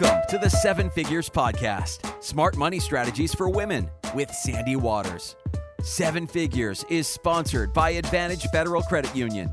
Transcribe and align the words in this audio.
Welcome 0.00 0.22
to 0.30 0.38
the 0.38 0.50
Seven 0.50 0.90
Figures 0.90 1.30
Podcast 1.30 2.20
Smart 2.20 2.56
Money 2.56 2.80
Strategies 2.80 3.32
for 3.32 3.48
Women 3.48 3.88
with 4.12 4.28
Sandy 4.28 4.74
Waters. 4.74 5.36
Seven 5.84 6.26
Figures 6.26 6.84
is 6.88 7.06
sponsored 7.06 7.72
by 7.72 7.90
Advantage 7.90 8.44
Federal 8.48 8.82
Credit 8.82 9.14
Union. 9.14 9.52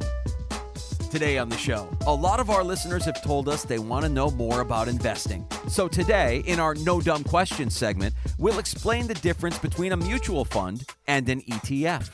Today 1.12 1.38
on 1.38 1.50
the 1.50 1.58
show, 1.58 1.88
a 2.08 2.14
lot 2.14 2.40
of 2.40 2.50
our 2.50 2.64
listeners 2.64 3.06
have 3.06 3.22
told 3.22 3.50
us 3.50 3.64
they 3.64 3.78
want 3.78 4.04
to 4.04 4.10
know 4.10 4.32
more 4.32 4.62
about 4.62 4.88
investing. 4.88 5.46
So 5.68 5.88
today, 5.88 6.42
in 6.48 6.60
our 6.60 6.74
No 6.74 7.02
Dumb 7.02 7.24
Questions 7.24 7.78
segment, 7.78 8.16
we'll 8.40 8.58
explain 8.58 9.06
the 9.06 9.14
difference 9.16 9.60
between 9.60 9.92
a 9.92 9.98
mutual 9.98 10.46
fund 10.46 10.86
and 11.08 11.30
an 11.30 11.42
ETF. 11.42 12.10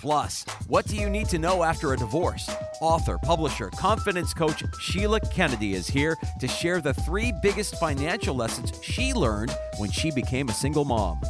Plus, 0.00 0.44
what 0.66 0.86
do 0.86 0.96
you 0.96 1.08
need 1.08 1.28
to 1.28 1.38
know 1.38 1.62
after 1.62 1.92
a 1.92 1.96
divorce? 1.96 2.50
Author, 2.80 3.18
publisher, 3.18 3.70
confidence 3.70 4.32
coach 4.32 4.62
Sheila 4.80 5.20
Kennedy 5.20 5.74
is 5.74 5.88
here 5.88 6.16
to 6.38 6.46
share 6.46 6.80
the 6.80 6.94
three 6.94 7.32
biggest 7.42 7.76
financial 7.76 8.34
lessons 8.34 8.72
she 8.82 9.12
learned 9.12 9.54
when 9.78 9.90
she 9.90 10.10
became 10.10 10.48
a 10.48 10.52
single 10.52 10.84
mom. 10.84 11.20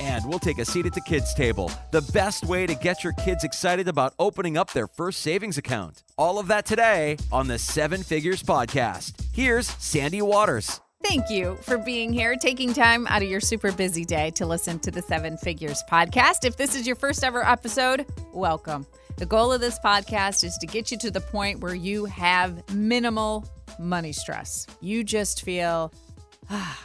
And 0.00 0.24
we'll 0.26 0.38
take 0.38 0.58
a 0.58 0.64
seat 0.64 0.86
at 0.86 0.94
the 0.94 1.00
kids' 1.00 1.34
table, 1.34 1.70
the 1.90 2.02
best 2.12 2.46
way 2.46 2.66
to 2.66 2.74
get 2.74 3.02
your 3.02 3.12
kids 3.14 3.44
excited 3.44 3.88
about 3.88 4.14
opening 4.18 4.56
up 4.56 4.72
their 4.72 4.86
first 4.86 5.20
savings 5.20 5.58
account. 5.58 6.02
All 6.16 6.38
of 6.38 6.48
that 6.48 6.66
today 6.66 7.16
on 7.30 7.48
the 7.48 7.58
Seven 7.58 8.02
Figures 8.02 8.42
Podcast. 8.42 9.24
Here's 9.32 9.68
Sandy 9.68 10.22
Waters. 10.22 10.80
Thank 11.04 11.30
you 11.30 11.56
for 11.62 11.78
being 11.78 12.12
here, 12.12 12.34
taking 12.36 12.74
time 12.74 13.06
out 13.06 13.22
of 13.22 13.28
your 13.28 13.40
super 13.40 13.70
busy 13.70 14.04
day 14.04 14.30
to 14.32 14.46
listen 14.46 14.80
to 14.80 14.90
the 14.90 15.02
Seven 15.02 15.36
Figures 15.36 15.82
podcast. 15.90 16.44
If 16.44 16.56
this 16.56 16.74
is 16.74 16.86
your 16.86 16.96
first 16.96 17.22
ever 17.22 17.44
episode, 17.44 18.04
welcome. 18.32 18.84
The 19.18 19.26
goal 19.26 19.52
of 19.52 19.60
this 19.60 19.78
podcast 19.80 20.44
is 20.44 20.56
to 20.58 20.66
get 20.66 20.90
you 20.90 20.98
to 20.98 21.10
the 21.10 21.20
point 21.20 21.60
where 21.60 21.74
you 21.74 22.04
have 22.06 22.72
minimal 22.72 23.44
money 23.78 24.12
stress. 24.12 24.66
You 24.80 25.04
just 25.04 25.42
feel 25.42 25.92
ah, 26.50 26.80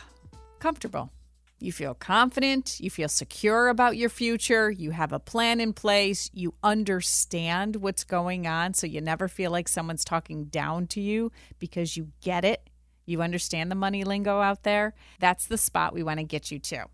comfortable. 0.59 1.11
You 1.59 1.71
feel 1.71 1.93
confident. 1.93 2.79
You 2.79 2.89
feel 2.89 3.07
secure 3.07 3.69
about 3.69 3.97
your 3.97 4.09
future. 4.09 4.69
You 4.69 4.91
have 4.91 5.13
a 5.13 5.19
plan 5.19 5.61
in 5.61 5.73
place. 5.73 6.29
You 6.33 6.55
understand 6.63 7.77
what's 7.77 8.03
going 8.03 8.47
on. 8.47 8.73
So 8.73 8.87
you 8.87 8.99
never 8.99 9.27
feel 9.27 9.51
like 9.51 9.67
someone's 9.67 10.03
talking 10.03 10.45
down 10.45 10.87
to 10.87 11.01
you 11.01 11.31
because 11.59 11.95
you 11.95 12.09
get 12.21 12.43
it 12.43 12.67
you 13.05 13.21
understand 13.21 13.69
the 13.69 13.75
money 13.75 14.03
lingo 14.03 14.39
out 14.39 14.63
there, 14.63 14.93
that's 15.19 15.47
the 15.47 15.57
spot 15.57 15.93
we 15.93 16.03
want 16.03 16.19
to 16.19 16.23
get 16.23 16.51
you 16.51 16.59
to. 16.59 16.85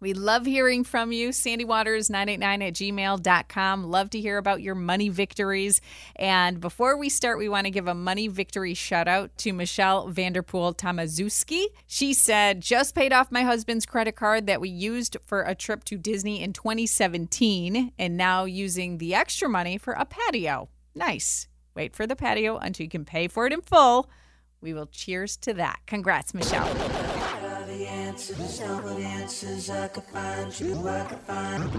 We 0.00 0.14
love 0.14 0.46
hearing 0.46 0.82
from 0.82 1.12
you. 1.12 1.28
SandyWaters989 1.28 2.42
at 2.42 2.74
gmail.com. 2.74 3.84
Love 3.84 4.10
to 4.10 4.20
hear 4.20 4.38
about 4.38 4.62
your 4.62 4.74
money 4.74 5.10
victories. 5.10 5.80
And 6.16 6.60
before 6.60 6.96
we 6.96 7.08
start, 7.08 7.38
we 7.38 7.48
want 7.48 7.66
to 7.66 7.70
give 7.70 7.86
a 7.86 7.94
money 7.94 8.26
victory 8.26 8.74
shout 8.74 9.06
out 9.06 9.36
to 9.38 9.52
Michelle 9.52 10.08
Vanderpool 10.08 10.74
Tamazuski. 10.74 11.66
She 11.86 12.14
said, 12.14 12.60
Just 12.60 12.94
paid 12.94 13.12
off 13.12 13.30
my 13.30 13.42
husband's 13.42 13.86
credit 13.86 14.16
card 14.16 14.46
that 14.46 14.60
we 14.60 14.70
used 14.70 15.16
for 15.26 15.42
a 15.42 15.54
trip 15.54 15.84
to 15.84 15.98
Disney 15.98 16.42
in 16.42 16.52
2017 16.52 17.92
and 17.98 18.16
now 18.16 18.44
using 18.44 18.98
the 18.98 19.14
extra 19.14 19.48
money 19.48 19.76
for 19.76 19.92
a 19.92 20.06
patio. 20.06 20.70
Nice. 20.94 21.46
Wait 21.74 21.94
for 21.94 22.06
the 22.06 22.16
patio 22.16 22.56
until 22.56 22.84
you 22.84 22.90
can 22.90 23.04
pay 23.04 23.28
for 23.28 23.46
it 23.46 23.52
in 23.52 23.60
full 23.60 24.10
we 24.60 24.74
will 24.74 24.86
cheers 24.86 25.36
to 25.38 25.54
that. 25.54 25.80
Congrats, 25.86 26.34
Michelle 26.34 27.09
the 27.70 27.86
answers, 27.86 28.60
all 28.62 28.82
the 28.82 28.96
answers 28.96 29.70
I 29.70 29.86
could 29.88 30.04
find 30.04 30.60
you, 30.60 30.88
I 30.88 31.04
could 31.04 31.20
find. 31.20 31.70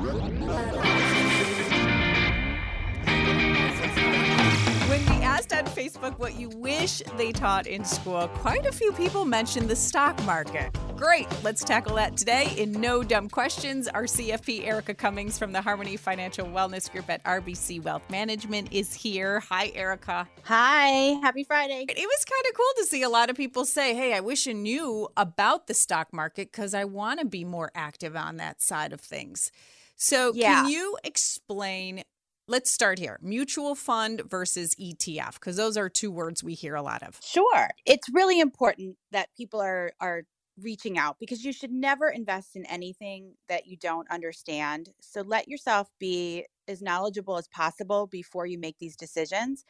When 4.92 5.06
we 5.06 5.24
asked 5.24 5.54
on 5.54 5.64
Facebook 5.68 6.20
what 6.20 6.36
you 6.38 6.50
wish 6.50 7.02
they 7.16 7.32
taught 7.32 7.66
in 7.66 7.86
school, 7.86 8.28
quite 8.28 8.66
a 8.66 8.74
few 8.74 8.92
people 8.92 9.24
mentioned 9.24 9.70
the 9.70 9.76
stock 9.78 10.22
market. 10.26 10.70
Great, 10.98 11.30
let's 11.46 11.64
tackle 11.64 11.96
that 11.96 12.18
today 12.18 12.54
in 12.58 12.74
No 12.74 13.02
Dumb 13.02 13.30
Questions. 13.30 13.88
Our 13.88 14.04
CFP, 14.04 14.68
Erica 14.68 14.94
Cummings 14.94 15.40
from 15.40 15.54
the 15.54 15.62
Harmony 15.62 15.96
Financial 15.96 16.46
Wellness 16.46 16.92
Group 16.92 17.10
at 17.10 17.24
RBC 17.24 17.82
Wealth 17.82 18.04
Management, 18.10 18.74
is 18.74 18.94
here. 18.94 19.40
Hi, 19.40 19.72
Erica. 19.74 20.28
Hi, 20.44 20.88
happy 21.22 21.46
Friday. 21.46 21.86
It 21.88 21.96
was 21.96 22.26
kind 22.26 22.46
of 22.50 22.54
cool 22.54 22.74
to 22.80 22.86
see 22.86 23.02
a 23.02 23.10
lot 23.10 23.30
of 23.30 23.38
people 23.38 23.64
say, 23.64 23.96
Hey, 23.96 24.14
I 24.14 24.20
wish 24.20 24.46
I 24.46 24.52
knew 24.52 25.08
about 25.16 25.68
the 25.68 25.74
stock 25.74 26.12
market 26.12 26.52
because 26.52 26.74
I 26.74 26.84
want 26.84 27.22
to 27.22 27.26
be 27.26 27.46
more 27.46 27.72
active 27.74 28.18
on 28.18 28.36
that 28.38 28.62
side 28.62 28.92
of 28.92 29.00
things. 29.00 29.54
So, 29.96 30.34
yeah. 30.36 30.64
can 30.64 30.70
you 30.70 30.98
explain 31.06 32.04
let's 32.52 32.70
start 32.70 33.00
here 33.00 33.18
mutual 33.22 33.74
fund 33.76 34.22
versus 34.30 34.76
ETF, 34.76 35.36
because 35.36 35.56
those 35.56 35.78
are 35.78 35.90
two 35.90 36.12
words 36.12 36.44
we 36.44 36.54
hear 36.54 36.76
a 36.76 36.82
lot 36.82 37.02
of. 37.02 37.20
Sure. 37.24 37.70
It's 37.86 38.08
really 38.14 38.40
important 38.40 38.98
that 39.12 39.30
people 39.36 39.62
are, 39.62 39.94
are, 40.00 40.24
reaching 40.62 40.98
out 40.98 41.16
because 41.18 41.44
you 41.44 41.54
should 41.54 41.72
never 41.72 42.10
invest 42.10 42.56
in 42.56 42.66
anything 42.66 43.34
that 43.48 43.66
you 43.66 43.78
don't 43.78 44.08
understand. 44.12 44.90
So 45.00 45.22
let 45.22 45.48
yourself 45.48 45.90
be 45.98 46.46
as 46.68 46.82
knowledgeable 46.82 47.38
as 47.38 47.48
possible 47.48 48.06
before 48.06 48.46
you 48.46 48.60
make 48.60 48.78
these 48.78 48.98
decisions. 48.98 49.64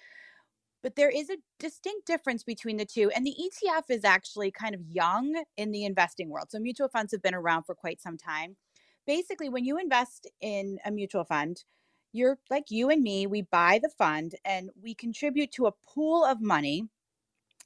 But 0.82 0.96
there 0.96 1.10
is 1.10 1.30
a 1.30 1.38
distinct 1.60 2.08
difference 2.08 2.44
between 2.44 2.78
the 2.78 2.86
two. 2.86 3.12
And 3.12 3.26
the 3.26 3.36
ETF 3.40 3.84
is 3.90 4.04
actually 4.04 4.52
kind 4.52 4.74
of 4.74 4.82
young 4.90 5.44
in 5.56 5.72
the 5.72 5.86
investing 5.86 6.30
world. 6.30 6.48
So 6.50 6.60
mutual 6.60 6.90
funds 6.90 7.12
have 7.14 7.22
been 7.22 7.36
around 7.36 7.64
for 7.64 7.76
quite 7.76 8.02
some 8.02 8.18
time. 8.18 8.58
Basically, 9.06 9.50
when 9.50 9.64
you 9.64 9.78
invest 9.78 10.28
in 10.42 10.80
a 10.84 10.92
mutual 10.92 11.24
fund, 11.24 11.64
you're 12.14 12.38
like 12.50 12.66
you 12.70 12.90
and 12.90 13.02
me, 13.02 13.28
we 13.28 13.44
buy 13.44 13.80
the 13.82 13.90
fund 13.90 14.36
and 14.46 14.70
we 14.82 14.94
contribute 14.94 15.52
to 15.54 15.68
a 15.68 15.74
pool 15.94 16.24
of 16.26 16.42
money 16.42 16.88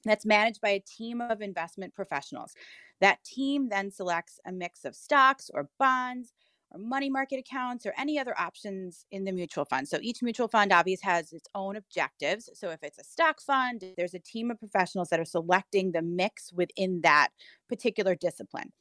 that's 0.03 0.25
managed 0.25 0.61
by 0.61 0.69
a 0.69 0.79
team 0.79 1.21
of 1.21 1.41
investment 1.41 1.93
professionals. 1.93 2.53
That 3.01 3.23
team 3.23 3.69
then 3.69 3.91
selects 3.91 4.39
a 4.45 4.51
mix 4.51 4.85
of 4.85 4.95
stocks 4.95 5.49
or 5.53 5.69
bonds 5.79 6.33
or 6.71 6.79
money 6.79 7.09
market 7.09 7.39
accounts 7.39 7.85
or 7.85 7.93
any 7.97 8.17
other 8.19 8.39
options 8.39 9.05
in 9.11 9.25
the 9.25 9.31
mutual 9.31 9.65
fund. 9.65 9.87
So 9.87 9.97
each 10.01 10.21
mutual 10.21 10.47
fund 10.47 10.71
obviously 10.71 11.09
has 11.09 11.33
its 11.33 11.47
own 11.55 11.75
objectives. 11.75 12.49
So 12.53 12.69
if 12.69 12.83
it's 12.83 12.99
a 12.99 13.03
stock 13.03 13.41
fund, 13.41 13.83
there's 13.97 14.13
a 14.13 14.19
team 14.19 14.51
of 14.51 14.59
professionals 14.59 15.09
that 15.09 15.19
are 15.19 15.25
selecting 15.25 15.91
the 15.91 16.01
mix 16.01 16.53
within 16.53 17.01
that 17.01 17.29
particular 17.67 18.15
discipline. 18.15 18.71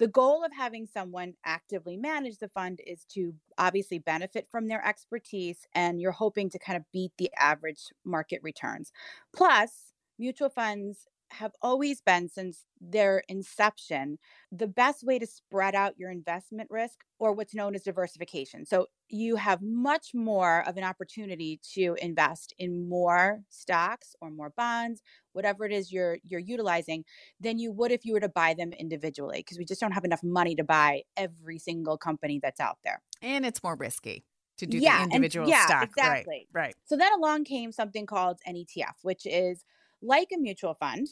The 0.00 0.08
goal 0.08 0.42
of 0.44 0.52
having 0.52 0.86
someone 0.86 1.34
actively 1.44 1.98
manage 1.98 2.38
the 2.38 2.48
fund 2.48 2.80
is 2.86 3.04
to 3.10 3.34
obviously 3.58 3.98
benefit 3.98 4.48
from 4.50 4.66
their 4.66 4.82
expertise, 4.84 5.66
and 5.74 6.00
you're 6.00 6.10
hoping 6.10 6.48
to 6.50 6.58
kind 6.58 6.78
of 6.78 6.90
beat 6.90 7.12
the 7.18 7.30
average 7.38 7.92
market 8.02 8.40
returns. 8.42 8.92
Plus, 9.34 9.92
mutual 10.18 10.48
funds 10.48 11.06
have 11.32 11.52
always 11.62 12.00
been 12.00 12.28
since 12.28 12.64
their 12.80 13.22
inception 13.28 14.18
the 14.50 14.66
best 14.66 15.04
way 15.04 15.18
to 15.18 15.26
spread 15.26 15.74
out 15.74 15.98
your 15.98 16.10
investment 16.10 16.68
risk 16.70 17.00
or 17.18 17.32
what's 17.32 17.54
known 17.54 17.74
as 17.74 17.82
diversification. 17.82 18.66
So 18.66 18.86
you 19.08 19.36
have 19.36 19.60
much 19.62 20.14
more 20.14 20.66
of 20.66 20.76
an 20.76 20.84
opportunity 20.84 21.60
to 21.74 21.96
invest 22.00 22.54
in 22.58 22.88
more 22.88 23.42
stocks 23.48 24.14
or 24.20 24.30
more 24.30 24.50
bonds, 24.56 25.02
whatever 25.32 25.64
it 25.64 25.72
is 25.72 25.92
you're 25.92 26.18
you're 26.24 26.40
utilizing 26.40 27.04
than 27.38 27.58
you 27.58 27.72
would 27.72 27.92
if 27.92 28.04
you 28.04 28.12
were 28.12 28.20
to 28.20 28.28
buy 28.28 28.54
them 28.54 28.72
individually 28.72 29.38
because 29.38 29.58
we 29.58 29.64
just 29.64 29.80
don't 29.80 29.92
have 29.92 30.04
enough 30.04 30.22
money 30.22 30.54
to 30.54 30.64
buy 30.64 31.02
every 31.16 31.58
single 31.58 31.96
company 31.96 32.40
that's 32.42 32.60
out 32.60 32.78
there. 32.84 33.02
And 33.22 33.44
it's 33.44 33.62
more 33.62 33.76
risky 33.76 34.24
to 34.58 34.66
do 34.66 34.80
yeah, 34.80 34.98
the 34.98 35.04
individual 35.04 35.46
and, 35.46 35.52
yeah, 35.52 35.64
stock. 35.64 35.84
Exactly. 35.84 36.48
Right, 36.52 36.66
right. 36.66 36.74
So 36.84 36.96
then 36.96 37.12
along 37.12 37.44
came 37.44 37.72
something 37.72 38.06
called 38.06 38.38
an 38.46 38.56
ETF, 38.56 38.94
which 39.02 39.26
is 39.26 39.64
like 40.02 40.28
a 40.34 40.38
mutual 40.38 40.74
fund, 40.74 41.08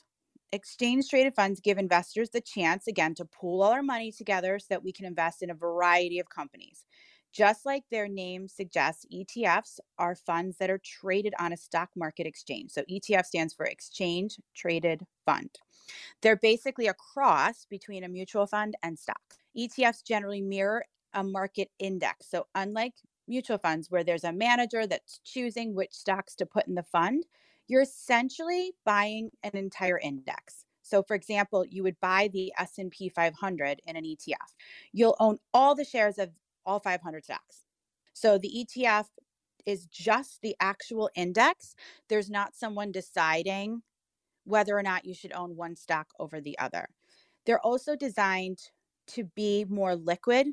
exchange 0.52 1.08
traded 1.08 1.34
funds 1.34 1.60
give 1.60 1.78
investors 1.78 2.30
the 2.30 2.40
chance 2.40 2.86
again 2.86 3.14
to 3.14 3.24
pool 3.24 3.62
all 3.62 3.72
our 3.72 3.82
money 3.82 4.12
together 4.12 4.58
so 4.58 4.66
that 4.70 4.84
we 4.84 4.92
can 4.92 5.06
invest 5.06 5.42
in 5.42 5.50
a 5.50 5.54
variety 5.54 6.18
of 6.18 6.28
companies. 6.28 6.84
Just 7.32 7.66
like 7.66 7.84
their 7.90 8.08
name 8.08 8.48
suggests, 8.48 9.04
ETFs 9.12 9.78
are 9.98 10.14
funds 10.14 10.56
that 10.58 10.70
are 10.70 10.80
traded 10.82 11.34
on 11.38 11.52
a 11.52 11.56
stock 11.56 11.90
market 11.94 12.26
exchange. 12.26 12.70
So 12.70 12.82
ETF 12.90 13.26
stands 13.26 13.52
for 13.52 13.66
Exchange 13.66 14.40
Traded 14.54 15.04
Fund. 15.26 15.50
They're 16.22 16.36
basically 16.36 16.86
a 16.86 16.94
cross 16.94 17.66
between 17.68 18.04
a 18.04 18.08
mutual 18.08 18.46
fund 18.46 18.76
and 18.82 18.98
stocks. 18.98 19.38
ETFs 19.56 20.04
generally 20.04 20.40
mirror 20.40 20.84
a 21.14 21.22
market 21.22 21.70
index. 21.78 22.30
So, 22.30 22.46
unlike 22.54 22.94
mutual 23.26 23.58
funds, 23.58 23.90
where 23.90 24.04
there's 24.04 24.24
a 24.24 24.32
manager 24.32 24.86
that's 24.86 25.20
choosing 25.24 25.74
which 25.74 25.92
stocks 25.92 26.34
to 26.36 26.46
put 26.46 26.66
in 26.66 26.74
the 26.74 26.82
fund, 26.82 27.24
you're 27.68 27.82
essentially 27.82 28.72
buying 28.84 29.30
an 29.42 29.52
entire 29.54 29.98
index. 29.98 30.64
So 30.82 31.02
for 31.02 31.14
example, 31.14 31.64
you 31.66 31.82
would 31.82 32.00
buy 32.00 32.30
the 32.32 32.52
S&P 32.58 33.10
500 33.10 33.82
in 33.86 33.96
an 33.96 34.04
ETF. 34.04 34.54
You'll 34.92 35.16
own 35.20 35.38
all 35.52 35.74
the 35.74 35.84
shares 35.84 36.18
of 36.18 36.30
all 36.64 36.80
500 36.80 37.24
stocks. 37.24 37.64
So 38.14 38.38
the 38.38 38.66
ETF 38.66 39.06
is 39.66 39.86
just 39.86 40.40
the 40.40 40.56
actual 40.60 41.10
index. 41.14 41.74
There's 42.08 42.30
not 42.30 42.54
someone 42.54 42.90
deciding 42.90 43.82
whether 44.44 44.76
or 44.76 44.82
not 44.82 45.04
you 45.04 45.12
should 45.12 45.32
own 45.34 45.56
one 45.56 45.76
stock 45.76 46.08
over 46.18 46.40
the 46.40 46.58
other. 46.58 46.88
They're 47.44 47.60
also 47.60 47.94
designed 47.94 48.58
to 49.08 49.24
be 49.24 49.66
more 49.68 49.94
liquid 49.94 50.48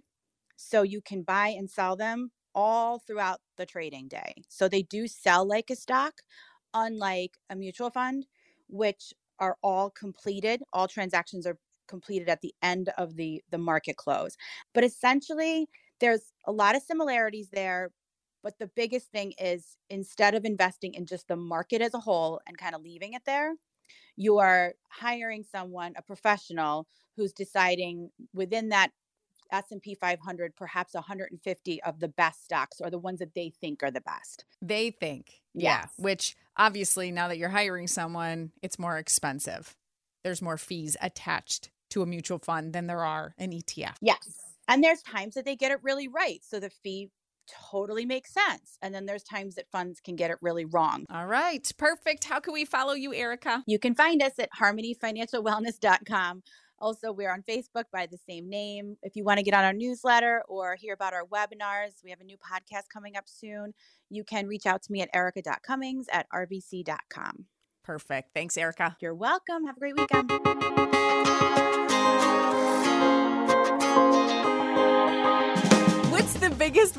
so 0.58 0.82
you 0.82 1.02
can 1.02 1.24
buy 1.24 1.48
and 1.48 1.70
sell 1.70 1.96
them 1.96 2.32
all 2.54 3.00
throughout 3.00 3.40
the 3.58 3.66
trading 3.66 4.08
day. 4.08 4.34
So 4.48 4.68
they 4.68 4.84
do 4.84 5.08
sell 5.08 5.46
like 5.46 5.70
a 5.70 5.76
stock, 5.76 6.14
unlike 6.76 7.40
a 7.50 7.56
mutual 7.56 7.90
fund, 7.90 8.28
which 8.70 9.16
are 9.40 9.58
all 9.64 9.90
completed. 9.90 10.64
All 10.74 10.88
transactions 10.88 11.48
are 11.48 11.58
completed 11.88 12.30
at 12.30 12.42
the 12.42 12.54
end 12.64 12.90
of 13.00 13.16
the 13.18 13.44
the 13.52 13.60
market 13.60 13.98
close. 13.98 14.38
But 14.76 14.84
essentially, 14.84 15.70
there's 16.02 16.34
a 16.46 16.52
lot 16.54 16.76
of 16.76 16.84
similarities 16.84 17.50
there. 17.52 17.92
But 18.44 18.60
the 18.60 18.68
biggest 18.76 19.12
thing 19.12 19.34
is 19.40 19.78
instead 19.90 20.36
of 20.36 20.46
investing 20.46 20.94
in 20.96 21.08
just 21.08 21.28
the 21.30 21.36
market 21.38 21.82
as 21.82 21.96
a 21.96 22.00
whole 22.00 22.42
and 22.48 22.58
kind 22.58 22.76
of 22.76 22.82
leaving 22.84 23.14
it 23.14 23.24
there, 23.26 23.56
you 24.18 24.38
are 24.40 24.76
hiring 24.90 25.44
someone, 25.44 25.94
a 25.98 26.04
professional 26.04 26.88
who's 27.18 27.34
deciding 27.34 28.12
within 28.34 28.70
that 28.70 28.92
S&P 29.52 29.96
500 29.96 30.56
perhaps 30.56 30.94
150 30.94 31.84
of 31.84 32.00
the 32.00 32.08
best 32.08 32.44
stocks 32.44 32.82
or 32.82 32.90
the 32.90 33.00
ones 33.00 33.20
that 33.20 33.34
they 33.36 33.52
think 33.62 33.84
are 33.84 33.92
the 33.92 34.02
best. 34.02 34.46
They 34.62 34.92
think. 34.92 35.42
Yeah, 35.54 35.86
which 35.98 36.36
obviously 36.58 37.12
now 37.12 37.30
that 37.30 37.38
you're 37.38 37.50
hiring 37.50 37.88
someone, 37.88 38.52
it's 38.62 38.78
more 38.78 38.98
expensive. 38.98 39.76
There's 40.24 40.42
more 40.42 40.58
fees 40.58 40.98
attached 41.02 41.70
to 41.92 42.02
a 42.02 42.06
mutual 42.06 42.40
fund 42.40 42.74
than 42.74 42.88
there 42.88 43.06
are 43.06 43.34
an 43.38 43.52
ETF. 43.52 43.96
Yes. 44.02 44.28
And 44.68 44.84
there's 44.84 45.02
times 45.02 45.36
that 45.36 45.46
they 45.46 45.56
get 45.56 45.72
it 45.72 45.80
really 45.84 46.08
right. 46.08 46.40
So 46.44 46.60
the 46.60 46.70
fee 46.70 47.10
totally 47.72 48.06
makes 48.06 48.34
sense. 48.34 48.78
And 48.82 48.94
then 48.94 49.06
there's 49.06 49.24
times 49.24 49.56
that 49.56 49.70
funds 49.72 50.00
can 50.00 50.16
get 50.16 50.32
it 50.32 50.38
really 50.42 50.66
wrong. 50.66 51.06
All 51.12 51.28
right. 51.28 51.72
Perfect. 51.78 52.24
How 52.24 52.40
can 52.40 52.54
we 52.54 52.66
follow 52.66 52.94
you, 52.94 53.14
Erica? 53.14 53.64
You 53.68 53.80
can 53.80 53.96
find 53.96 54.22
us 54.22 54.34
at 54.40 54.50
harmonyfinancialwellness.com. 54.60 56.44
Also, 56.80 57.12
we're 57.12 57.32
on 57.32 57.42
Facebook 57.42 57.86
by 57.92 58.06
the 58.06 58.18
same 58.30 58.50
name. 58.50 58.98
If 59.02 59.16
you 59.16 59.24
want 59.24 59.38
to 59.38 59.44
get 59.44 59.54
on 59.54 59.64
our 59.64 59.74
newsletter 59.74 60.44
or 60.48 60.76
hear 60.76 60.94
about 60.94 61.14
our 61.14 61.26
webinars, 61.26 62.04
we 62.04 62.10
have 62.10 62.22
a 62.22 62.26
new 62.26 62.38
podcast 62.38 62.90
coming 62.92 63.16
up 63.16 63.26
soon. 63.28 63.74
You 64.10 64.24
can 64.24 64.48
reach 64.48 64.66
out 64.66 64.84
to 64.84 64.92
me 64.92 65.02
at 65.02 65.10
erica.cummings 65.14 66.08
at 66.12 66.28
rbc.com. 66.34 67.46
Perfect. 67.84 68.32
Thanks, 68.34 68.58
Erica. 68.58 68.98
You're 69.00 69.14
welcome. 69.14 69.66
Have 69.66 69.78
a 69.78 69.80
great 69.80 69.98
weekend. 69.98 71.35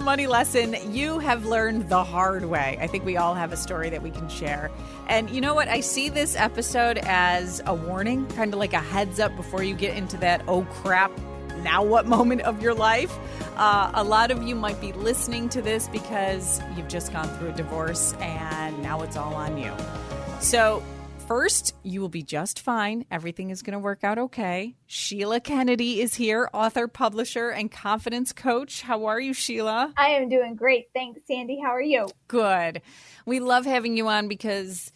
Money 0.06 0.28
lesson 0.28 0.76
you 0.94 1.18
have 1.18 1.46
learned 1.46 1.88
the 1.88 2.04
hard 2.04 2.44
way? 2.44 2.78
I 2.80 2.86
think 2.86 3.04
we 3.04 3.16
all 3.16 3.34
have 3.34 3.52
a 3.52 3.56
story 3.56 3.90
that 3.90 4.02
we 4.02 4.12
can 4.12 4.28
share. 4.28 4.70
And 5.08 5.28
you 5.28 5.40
know 5.40 5.52
what? 5.52 5.66
I 5.66 5.80
see 5.80 6.08
this 6.08 6.36
episode 6.36 6.98
as 6.98 7.60
a 7.66 7.74
warning, 7.74 8.24
kind 8.28 8.54
of 8.54 8.60
like 8.60 8.72
a 8.72 8.78
heads 8.78 9.18
up 9.18 9.34
before 9.34 9.64
you 9.64 9.74
get 9.74 9.96
into 9.96 10.16
that, 10.18 10.44
oh 10.46 10.62
crap, 10.70 11.10
now 11.64 11.82
what 11.82 12.06
moment 12.16 12.42
of 12.42 12.62
your 12.62 12.72
life. 12.72 13.18
Uh, 13.56 13.90
a 13.94 14.04
lot 14.04 14.30
of 14.30 14.44
you 14.44 14.54
might 14.54 14.80
be 14.80 14.92
listening 14.92 15.48
to 15.48 15.60
this 15.60 15.88
because 15.88 16.62
you've 16.76 16.86
just 16.86 17.12
gone 17.12 17.26
through 17.38 17.48
a 17.48 17.54
divorce 17.54 18.12
and 18.20 18.80
now 18.84 19.02
it's 19.02 19.16
all 19.16 19.34
on 19.34 19.58
you. 19.58 19.72
So, 20.38 20.84
First, 21.26 21.74
you 21.82 22.00
will 22.00 22.08
be 22.08 22.22
just 22.22 22.60
fine. 22.60 23.04
Everything 23.10 23.50
is 23.50 23.62
going 23.62 23.72
to 23.72 23.80
work 23.80 24.04
out 24.04 24.16
okay. 24.16 24.76
Sheila 24.86 25.40
Kennedy 25.40 26.00
is 26.00 26.14
here, 26.14 26.48
author, 26.54 26.86
publisher, 26.86 27.50
and 27.50 27.68
confidence 27.68 28.32
coach. 28.32 28.82
How 28.82 29.06
are 29.06 29.18
you, 29.18 29.34
Sheila? 29.34 29.92
I 29.96 30.10
am 30.10 30.28
doing 30.28 30.54
great. 30.54 30.86
Thanks, 30.94 31.20
Sandy. 31.26 31.58
How 31.60 31.70
are 31.70 31.82
you? 31.82 32.06
Good. 32.28 32.80
We 33.26 33.40
love 33.40 33.64
having 33.64 33.96
you 33.96 34.06
on 34.06 34.28
because 34.28 34.92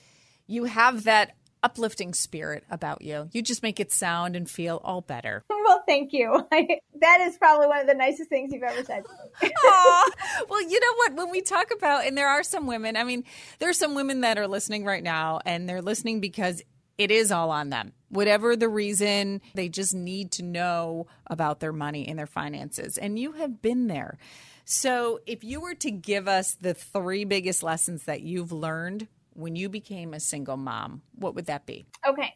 you 0.46 0.66
have 0.66 1.02
that 1.02 1.34
uplifting 1.62 2.14
spirit 2.14 2.64
about 2.70 3.02
you. 3.02 3.28
You 3.32 3.42
just 3.42 3.62
make 3.62 3.80
it 3.80 3.92
sound 3.92 4.36
and 4.36 4.48
feel 4.48 4.80
all 4.84 5.00
better. 5.00 5.44
Well, 5.70 5.84
thank 5.86 6.12
you. 6.12 6.32
I, 6.52 6.80
that 7.00 7.20
is 7.20 7.38
probably 7.38 7.68
one 7.68 7.78
of 7.78 7.86
the 7.86 7.94
nicest 7.94 8.28
things 8.28 8.52
you've 8.52 8.64
ever 8.64 8.82
said. 8.82 9.04
well, 10.48 10.62
you 10.62 10.80
know 10.80 10.94
what? 10.96 11.14
When 11.14 11.30
we 11.30 11.42
talk 11.42 11.68
about, 11.70 12.06
and 12.06 12.18
there 12.18 12.26
are 12.26 12.42
some 12.42 12.66
women, 12.66 12.96
I 12.96 13.04
mean, 13.04 13.22
there 13.60 13.68
are 13.68 13.74
some 13.74 13.94
women 13.94 14.22
that 14.22 14.36
are 14.36 14.48
listening 14.48 14.84
right 14.84 15.02
now, 15.02 15.38
and 15.44 15.68
they're 15.68 15.80
listening 15.80 16.18
because 16.18 16.60
it 16.98 17.12
is 17.12 17.30
all 17.30 17.52
on 17.52 17.70
them. 17.70 17.92
Whatever 18.08 18.56
the 18.56 18.68
reason, 18.68 19.42
they 19.54 19.68
just 19.68 19.94
need 19.94 20.32
to 20.32 20.42
know 20.42 21.06
about 21.28 21.60
their 21.60 21.72
money 21.72 22.08
and 22.08 22.18
their 22.18 22.26
finances. 22.26 22.98
And 22.98 23.16
you 23.16 23.32
have 23.32 23.62
been 23.62 23.86
there. 23.86 24.18
So, 24.64 25.20
if 25.24 25.42
you 25.44 25.60
were 25.60 25.74
to 25.76 25.90
give 25.90 26.26
us 26.26 26.56
the 26.60 26.74
three 26.74 27.24
biggest 27.24 27.62
lessons 27.62 28.04
that 28.04 28.22
you've 28.22 28.52
learned 28.52 29.06
when 29.40 29.56
you 29.56 29.68
became 29.68 30.14
a 30.14 30.20
single 30.20 30.56
mom, 30.56 31.02
what 31.14 31.34
would 31.34 31.46
that 31.46 31.66
be? 31.66 31.86
Okay. 32.06 32.34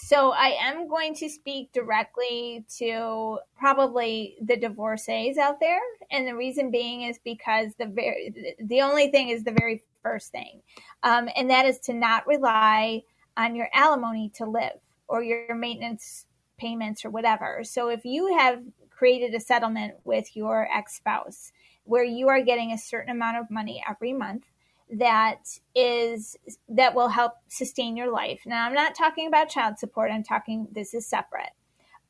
So 0.00 0.30
I 0.30 0.56
am 0.60 0.86
going 0.88 1.14
to 1.16 1.28
speak 1.28 1.72
directly 1.72 2.64
to 2.78 3.40
probably 3.56 4.36
the 4.40 4.56
divorcees 4.56 5.38
out 5.38 5.58
there, 5.58 5.80
and 6.12 6.26
the 6.26 6.36
reason 6.36 6.70
being 6.70 7.02
is 7.02 7.18
because 7.24 7.74
the 7.78 7.86
very 7.86 8.56
the 8.60 8.80
only 8.80 9.10
thing 9.10 9.30
is 9.30 9.42
the 9.42 9.56
very 9.58 9.82
first 10.04 10.30
thing, 10.30 10.62
um, 11.02 11.28
and 11.34 11.50
that 11.50 11.66
is 11.66 11.80
to 11.80 11.94
not 11.94 12.28
rely 12.28 13.02
on 13.36 13.56
your 13.56 13.68
alimony 13.72 14.30
to 14.36 14.44
live 14.44 14.78
or 15.08 15.24
your 15.24 15.54
maintenance 15.56 16.26
payments 16.58 17.04
or 17.04 17.10
whatever. 17.10 17.64
So 17.64 17.88
if 17.88 18.04
you 18.04 18.36
have 18.36 18.62
created 18.90 19.34
a 19.34 19.40
settlement 19.40 19.94
with 20.04 20.36
your 20.36 20.68
ex 20.72 20.94
spouse 20.94 21.50
where 21.84 22.04
you 22.04 22.28
are 22.28 22.42
getting 22.42 22.70
a 22.70 22.78
certain 22.78 23.10
amount 23.10 23.38
of 23.38 23.50
money 23.50 23.82
every 23.88 24.12
month 24.12 24.44
that 24.90 25.58
is 25.74 26.36
that 26.68 26.94
will 26.94 27.08
help 27.08 27.34
sustain 27.48 27.96
your 27.96 28.10
life. 28.10 28.40
Now, 28.46 28.66
I'm 28.66 28.74
not 28.74 28.94
talking 28.94 29.26
about 29.26 29.48
child 29.48 29.78
support. 29.78 30.10
I'm 30.10 30.22
talking 30.22 30.68
this 30.72 30.94
is 30.94 31.06
separate. 31.06 31.50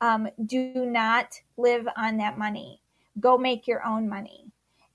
Um, 0.01 0.29
do 0.45 0.85
not 0.85 1.39
live 1.57 1.87
on 1.97 2.17
that 2.17 2.37
money. 2.37 2.81
Go 3.19 3.37
make 3.37 3.67
your 3.67 3.85
own 3.85 4.07
money, 4.07 4.45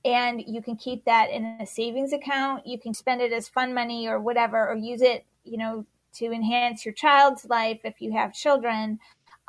and 0.05 0.43
you 0.47 0.63
can 0.63 0.77
keep 0.77 1.05
that 1.05 1.31
in 1.31 1.45
a 1.61 1.67
savings 1.67 2.13
account. 2.13 2.67
You 2.67 2.79
can 2.79 2.95
spend 2.95 3.21
it 3.21 3.33
as 3.33 3.49
fun 3.49 3.75
money 3.75 4.09
or 4.09 4.19
whatever, 4.19 4.69
or 4.69 4.77
use 4.77 5.03
it, 5.03 5.27
you 5.45 5.59
know, 5.59 5.85
to 6.15 6.27
enhance 6.27 6.85
your 6.87 6.95
child's 6.95 7.45
life 7.45 7.81
if 7.85 8.01
you 8.01 8.13
have 8.13 8.33
children. 8.33 8.99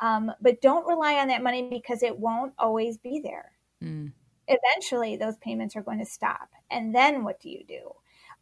Um, 0.00 0.30
but 0.42 0.60
don't 0.60 0.86
rely 0.86 1.14
on 1.14 1.28
that 1.28 1.42
money 1.42 1.68
because 1.70 2.02
it 2.02 2.18
won't 2.18 2.52
always 2.58 2.98
be 2.98 3.20
there. 3.20 3.52
Mm. 3.82 4.12
Eventually, 4.46 5.16
those 5.16 5.38
payments 5.38 5.74
are 5.74 5.82
going 5.82 5.98
to 6.00 6.04
stop, 6.04 6.50
and 6.70 6.94
then 6.94 7.24
what 7.24 7.40
do 7.40 7.48
you 7.48 7.64
do? 7.66 7.92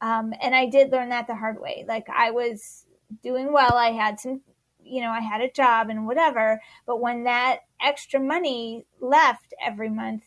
Um, 0.05 0.35
and 0.43 0.55
I 0.55 0.67
did 0.67 0.93
learn 0.93 1.09
that 1.09 1.27
the 1.27 1.35
hard 1.35 1.59
way. 1.59 1.87
Like 1.89 2.07
I 2.15 2.31
was 2.31 2.85
doing 3.23 3.55
well. 3.55 3.73
I 3.73 3.93
had 3.93 4.21
some, 4.21 4.43
you 4.85 5.01
know, 5.01 5.09
I 5.09 5.21
had 5.21 5.41
a 5.41 5.51
job 5.51 5.89
and 5.89 6.07
whatever. 6.07 6.61
But 6.87 7.01
when 7.01 7.25
that 7.25 7.61
extra 7.81 8.21
money 8.21 8.85
left 9.01 9.55
every 9.65 9.89
month, 9.89 10.23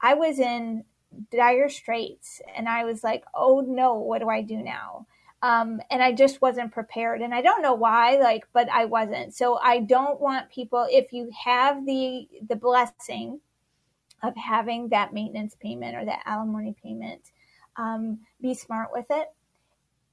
I 0.00 0.14
was 0.14 0.40
in 0.40 0.82
dire 1.30 1.68
straits. 1.68 2.42
And 2.56 2.68
I 2.68 2.84
was 2.84 3.04
like, 3.04 3.22
oh 3.32 3.60
no, 3.60 3.94
what 3.94 4.18
do 4.18 4.28
I 4.28 4.42
do 4.42 4.56
now? 4.56 5.06
Um, 5.42 5.80
and 5.92 6.02
I 6.02 6.10
just 6.10 6.42
wasn't 6.42 6.72
prepared. 6.72 7.22
And 7.22 7.32
I 7.32 7.40
don't 7.40 7.62
know 7.62 7.74
why, 7.74 8.16
like, 8.16 8.48
but 8.52 8.68
I 8.68 8.86
wasn't. 8.86 9.32
So 9.32 9.60
I 9.62 9.78
don't 9.78 10.20
want 10.20 10.50
people, 10.50 10.88
if 10.90 11.12
you 11.12 11.30
have 11.44 11.86
the, 11.86 12.26
the 12.48 12.56
blessing 12.56 13.38
of 14.24 14.34
having 14.36 14.88
that 14.88 15.14
maintenance 15.14 15.54
payment 15.54 15.94
or 15.94 16.04
that 16.04 16.22
alimony 16.26 16.74
payment, 16.82 17.30
um, 17.76 18.20
be 18.40 18.54
smart 18.54 18.90
with 18.92 19.06
it, 19.10 19.28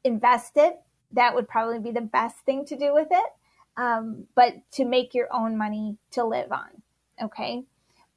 invest 0.04 0.54
it. 0.56 0.80
That 1.14 1.36
would 1.36 1.48
probably 1.48 1.80
be 1.80 1.92
the 1.92 2.02
best 2.02 2.38
thing 2.46 2.66
to 2.66 2.78
do 2.78 2.94
with 2.94 3.08
it. 3.12 3.30
Um, 3.78 4.26
but 4.34 4.56
to 4.72 4.86
make 4.86 5.14
your 5.14 5.28
own 5.32 5.56
money 5.56 5.98
to 6.12 6.24
live 6.24 6.52
on. 6.52 6.82
Okay. 7.22 7.64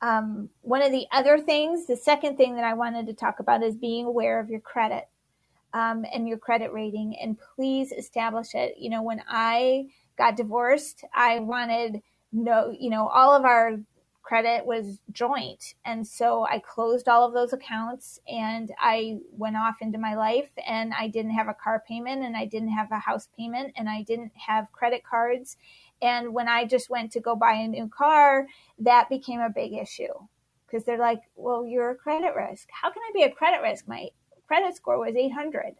Um, 0.01 0.49
one 0.63 0.81
of 0.81 0.91
the 0.91 1.07
other 1.13 1.39
things, 1.39 1.87
the 1.87 1.97
second 1.97 2.37
thing 2.37 2.55
that 2.55 2.65
I 2.65 2.73
wanted 2.73 3.07
to 3.07 3.13
talk 3.13 3.41
about 3.41 3.63
is 3.63 3.77
being 3.77 4.07
aware 4.07 4.41
of 4.41 4.49
your 4.49 4.61
credit 4.61 5.09
um, 5.75 6.07
and 6.13 6.27
your 6.27 6.39
credit 6.39 6.73
rating. 6.73 7.15
And 7.21 7.37
please 7.39 7.93
establish 7.93 8.55
it. 8.55 8.77
You 8.79 8.89
know, 8.89 9.03
when 9.03 9.23
I 9.29 9.89
got 10.17 10.37
divorced, 10.37 11.05
I 11.15 11.41
wanted 11.41 12.03
no, 12.33 12.75
you 12.79 12.91
know, 12.91 13.09
all 13.09 13.35
of 13.35 13.45
our 13.45 13.81
credit 14.31 14.65
was 14.65 15.01
joint. 15.11 15.75
And 15.85 16.07
so 16.07 16.47
I 16.49 16.61
closed 16.61 17.09
all 17.09 17.27
of 17.27 17.35
those 17.35 17.53
accounts 17.53 18.21
and 18.29 18.71
I 18.79 19.19
went 19.33 19.57
off 19.57 19.79
into 19.81 19.99
my 19.99 20.15
life 20.15 20.51
and 20.65 20.95
I 20.97 21.09
didn't 21.09 21.33
have 21.33 21.49
a 21.49 21.55
car 21.55 21.83
payment 21.89 22.23
and 22.23 22.37
I 22.37 22.45
didn't 22.45 22.69
have 22.69 22.93
a 22.93 23.01
house 23.01 23.29
payment 23.37 23.73
and 23.75 23.89
I 23.89 24.03
didn't 24.03 24.31
have 24.37 24.71
credit 24.71 25.03
cards. 25.03 25.57
And 26.01 26.33
when 26.33 26.47
I 26.47 26.65
just 26.65 26.89
went 26.89 27.11
to 27.13 27.21
go 27.21 27.35
buy 27.35 27.55
a 27.55 27.67
new 27.67 27.89
car, 27.89 28.47
that 28.79 29.09
became 29.09 29.41
a 29.41 29.51
big 29.51 29.73
issue 29.73 30.15
because 30.65 30.85
they're 30.85 30.97
like, 30.97 31.23
well, 31.35 31.67
you're 31.67 31.91
a 31.91 31.97
credit 31.97 32.33
risk. 32.37 32.69
How 32.71 32.93
can 32.93 33.03
I 33.03 33.11
be 33.13 33.25
a 33.25 33.33
credit 33.33 33.63
risk? 33.63 33.89
My 33.89 34.11
credit 34.47 34.77
score 34.77 35.01
was 35.01 35.17
800. 35.17 35.75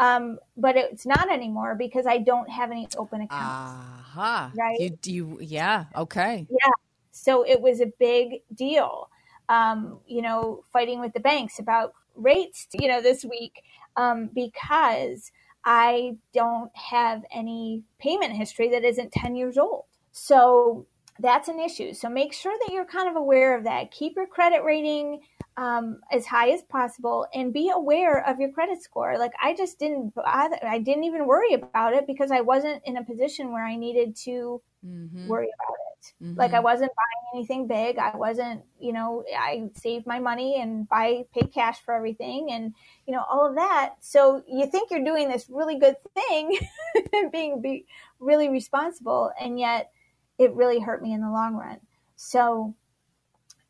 Um, 0.00 0.40
but 0.56 0.76
it's 0.76 1.06
not 1.06 1.30
anymore 1.30 1.76
because 1.76 2.08
I 2.08 2.18
don't 2.18 2.50
have 2.50 2.72
any 2.72 2.88
open 2.98 3.20
accounts. 3.20 3.30
Uh-huh. 3.38 4.48
Right. 4.58 4.80
You, 4.80 4.98
you, 5.04 5.38
yeah. 5.40 5.84
Okay. 5.94 6.48
Yeah. 6.50 6.72
So 7.12 7.46
it 7.46 7.60
was 7.60 7.80
a 7.80 7.92
big 7.98 8.42
deal. 8.54 9.08
Um, 9.48 10.00
you 10.06 10.22
know, 10.22 10.64
fighting 10.72 11.00
with 11.00 11.12
the 11.12 11.20
banks 11.20 11.58
about 11.58 11.92
rates, 12.14 12.66
you 12.72 12.88
know, 12.88 13.00
this 13.00 13.24
week 13.24 13.62
um, 13.96 14.30
because 14.34 15.30
I 15.64 16.16
don't 16.34 16.74
have 16.76 17.22
any 17.32 17.82
payment 17.98 18.32
history 18.32 18.68
that 18.70 18.84
isn't 18.84 19.12
10 19.12 19.36
years 19.36 19.58
old. 19.58 19.84
So 20.12 20.86
that's 21.18 21.48
an 21.48 21.60
issue. 21.60 21.94
So 21.94 22.08
make 22.08 22.32
sure 22.32 22.54
that 22.60 22.72
you're 22.72 22.84
kind 22.84 23.08
of 23.08 23.16
aware 23.16 23.56
of 23.56 23.64
that. 23.64 23.90
Keep 23.90 24.16
your 24.16 24.26
credit 24.26 24.64
rating 24.64 25.20
um, 25.56 26.00
as 26.10 26.26
high 26.26 26.50
as 26.50 26.62
possible 26.62 27.26
and 27.34 27.52
be 27.52 27.70
aware 27.70 28.26
of 28.26 28.40
your 28.40 28.50
credit 28.50 28.82
score. 28.82 29.18
Like 29.18 29.32
I 29.40 29.54
just 29.54 29.78
didn't 29.78 30.14
bother, 30.14 30.56
I 30.62 30.78
didn't 30.78 31.04
even 31.04 31.26
worry 31.26 31.54
about 31.54 31.92
it 31.92 32.06
because 32.06 32.30
I 32.30 32.40
wasn't 32.40 32.82
in 32.84 32.96
a 32.96 33.04
position 33.04 33.52
where 33.52 33.64
I 33.64 33.76
needed 33.76 34.16
to 34.24 34.60
mm-hmm. 34.84 35.28
worry 35.28 35.48
about 35.60 35.74
it. 35.74 35.81
Mm-hmm. 36.22 36.38
Like 36.38 36.54
I 36.54 36.60
wasn't 36.60 36.92
buying 36.96 37.38
anything 37.38 37.66
big. 37.66 37.98
I 37.98 38.16
wasn't, 38.16 38.62
you 38.80 38.92
know, 38.92 39.24
I 39.36 39.70
saved 39.74 40.06
my 40.06 40.18
money 40.18 40.60
and 40.60 40.88
buy 40.88 41.24
pay 41.34 41.46
cash 41.46 41.80
for 41.84 41.94
everything 41.94 42.50
and 42.50 42.74
you 43.06 43.14
know 43.14 43.24
all 43.30 43.48
of 43.48 43.56
that. 43.56 43.94
So 44.00 44.42
you 44.48 44.66
think 44.66 44.90
you're 44.90 45.04
doing 45.04 45.28
this 45.28 45.46
really 45.48 45.78
good 45.78 45.96
thing 46.14 46.58
and 47.12 47.32
being 47.32 47.60
be 47.60 47.86
really 48.20 48.48
responsible 48.48 49.30
and 49.40 49.58
yet 49.58 49.90
it 50.38 50.52
really 50.54 50.80
hurt 50.80 51.02
me 51.02 51.12
in 51.12 51.20
the 51.20 51.30
long 51.30 51.54
run. 51.54 51.80
So 52.16 52.74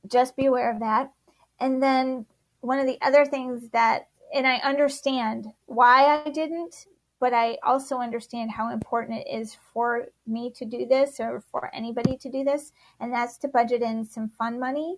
just 0.07 0.37
be 0.37 0.47
aware 0.47 0.73
of 0.73 0.81
that. 0.81 1.13
And 1.61 1.83
then 1.83 2.27
one 2.61 2.79
of 2.79 2.87
the 2.87 2.99
other 3.03 3.25
things 3.25 3.69
that, 3.71 4.09
and 4.35 4.47
I 4.47 4.57
understand 4.57 5.47
why 5.67 6.23
I 6.25 6.31
didn't, 6.31 6.87
but 7.23 7.33
I 7.33 7.57
also 7.63 7.99
understand 7.99 8.51
how 8.51 8.73
important 8.73 9.21
it 9.21 9.31
is 9.33 9.57
for 9.73 10.09
me 10.27 10.51
to 10.57 10.65
do 10.65 10.85
this 10.85 11.21
or 11.21 11.41
for 11.53 11.73
anybody 11.73 12.17
to 12.17 12.29
do 12.29 12.43
this. 12.43 12.73
And 12.99 13.13
that's 13.13 13.39
to 13.39 13.49
budget 13.49 13.81
in 13.81 14.05
some 14.05 14.29
fun 14.29 14.59
money 14.59 14.97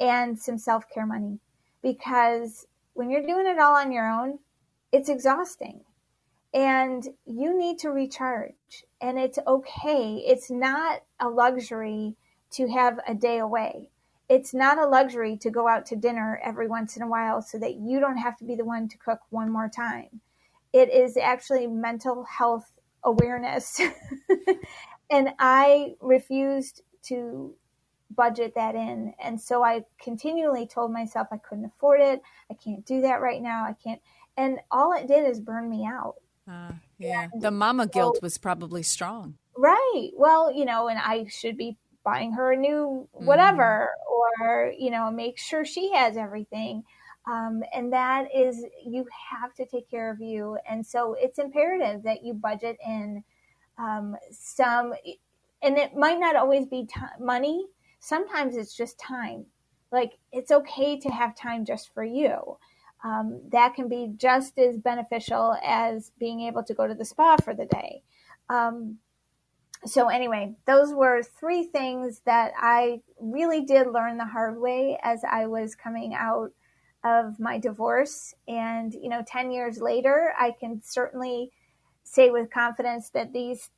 and 0.00 0.36
some 0.36 0.58
self 0.58 0.90
care 0.92 1.06
money. 1.06 1.38
Because 1.80 2.66
when 2.94 3.08
you're 3.08 3.22
doing 3.24 3.46
it 3.46 3.60
all 3.60 3.76
on 3.76 3.92
your 3.92 4.10
own, 4.10 4.40
it's 4.90 5.08
exhausting 5.08 5.82
and 6.52 7.06
you 7.24 7.56
need 7.56 7.78
to 7.78 7.90
recharge 7.90 8.84
and 9.00 9.16
it's 9.16 9.38
okay 9.46 10.24
it's 10.26 10.50
not 10.50 11.02
a 11.20 11.28
luxury 11.28 12.16
to 12.50 12.66
have 12.66 12.98
a 13.06 13.14
day 13.14 13.38
away 13.38 13.88
it's 14.28 14.52
not 14.52 14.76
a 14.76 14.88
luxury 14.88 15.36
to 15.36 15.48
go 15.48 15.68
out 15.68 15.86
to 15.86 15.94
dinner 15.94 16.40
every 16.42 16.66
once 16.66 16.96
in 16.96 17.02
a 17.04 17.08
while 17.08 17.40
so 17.40 17.56
that 17.56 17.76
you 17.76 18.00
don't 18.00 18.16
have 18.16 18.36
to 18.36 18.44
be 18.44 18.56
the 18.56 18.64
one 18.64 18.88
to 18.88 18.98
cook 18.98 19.20
one 19.30 19.52
more 19.52 19.68
time 19.68 20.20
it 20.72 20.92
is 20.92 21.16
actually 21.16 21.66
mental 21.66 22.24
health 22.24 22.72
awareness 23.04 23.80
and 25.10 25.30
i 25.38 25.94
refused 26.00 26.82
to 27.02 27.54
budget 28.16 28.52
that 28.54 28.74
in 28.74 29.14
and 29.22 29.40
so 29.40 29.64
i 29.64 29.82
continually 30.02 30.66
told 30.66 30.92
myself 30.92 31.28
i 31.32 31.36
couldn't 31.36 31.64
afford 31.64 32.00
it 32.00 32.20
i 32.50 32.54
can't 32.54 32.84
do 32.84 33.00
that 33.00 33.20
right 33.20 33.40
now 33.40 33.64
i 33.64 33.74
can't 33.82 34.00
and 34.36 34.58
all 34.70 34.92
it 34.92 35.06
did 35.06 35.28
is 35.28 35.40
burn 35.40 35.70
me 35.70 35.86
out 35.86 36.16
uh, 36.50 36.72
yeah. 36.98 37.28
The 37.38 37.50
mama 37.50 37.86
guilt 37.86 38.20
was 38.22 38.38
probably 38.38 38.82
strong. 38.82 39.36
Right. 39.56 40.10
Well, 40.16 40.52
you 40.52 40.64
know, 40.64 40.88
and 40.88 40.98
I 40.98 41.26
should 41.28 41.56
be 41.56 41.76
buying 42.04 42.32
her 42.32 42.52
a 42.52 42.56
new 42.56 43.08
whatever 43.12 43.90
mm. 43.90 44.40
or, 44.40 44.72
you 44.76 44.90
know, 44.90 45.10
make 45.10 45.38
sure 45.38 45.64
she 45.64 45.92
has 45.92 46.16
everything. 46.16 46.84
Um, 47.26 47.62
and 47.74 47.92
that 47.92 48.28
is, 48.34 48.64
you 48.84 49.06
have 49.30 49.54
to 49.54 49.66
take 49.66 49.90
care 49.90 50.10
of 50.10 50.20
you. 50.20 50.58
And 50.68 50.84
so 50.84 51.14
it's 51.18 51.38
imperative 51.38 52.02
that 52.04 52.24
you 52.24 52.34
budget 52.34 52.76
in 52.84 53.22
um, 53.78 54.16
some, 54.30 54.94
and 55.62 55.78
it 55.78 55.94
might 55.94 56.18
not 56.18 56.36
always 56.36 56.66
be 56.66 56.86
t- 56.86 57.00
money. 57.20 57.66
Sometimes 58.00 58.56
it's 58.56 58.74
just 58.74 58.98
time. 58.98 59.46
Like 59.92 60.12
it's 60.32 60.50
okay 60.50 60.98
to 61.00 61.08
have 61.10 61.34
time 61.36 61.64
just 61.64 61.92
for 61.92 62.04
you 62.04 62.56
um, 63.02 63.40
that 63.50 63.74
can 63.74 63.88
be 63.88 64.12
just 64.16 64.58
as 64.58 64.76
beneficial 64.76 65.56
as 65.64 66.12
being 66.18 66.40
able 66.40 66.62
to 66.64 66.74
go 66.74 66.86
to 66.86 66.94
the 66.94 67.04
spa 67.04 67.36
for 67.42 67.54
the 67.54 67.64
day. 67.64 68.02
Um, 68.48 68.98
so, 69.86 70.08
anyway, 70.08 70.54
those 70.66 70.92
were 70.92 71.22
three 71.22 71.64
things 71.64 72.20
that 72.26 72.52
I 72.58 73.00
really 73.18 73.64
did 73.64 73.86
learn 73.86 74.18
the 74.18 74.26
hard 74.26 74.60
way 74.60 74.98
as 75.02 75.22
I 75.28 75.46
was 75.46 75.74
coming 75.74 76.14
out 76.14 76.52
of 77.04 77.38
my 77.40 77.58
divorce. 77.58 78.34
And, 78.46 78.92
you 78.94 79.08
know, 79.08 79.22
10 79.26 79.50
years 79.50 79.78
later, 79.80 80.32
I 80.38 80.52
can 80.58 80.82
certainly 80.84 81.52
say 82.02 82.30
with 82.30 82.50
confidence 82.50 83.10
that 83.10 83.32
these 83.32 83.70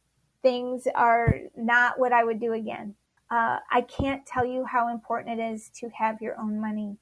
things 0.42 0.86
are 0.94 1.38
not 1.56 1.98
what 1.98 2.12
I 2.12 2.24
would 2.24 2.40
do 2.40 2.52
again. 2.52 2.94
Uh, 3.30 3.58
I 3.70 3.82
can't 3.82 4.26
tell 4.26 4.44
you 4.44 4.64
how 4.64 4.88
important 4.88 5.40
it 5.40 5.52
is 5.52 5.70
to 5.80 5.88
have 5.90 6.20
your 6.20 6.38
own 6.38 6.60
money 6.60 6.98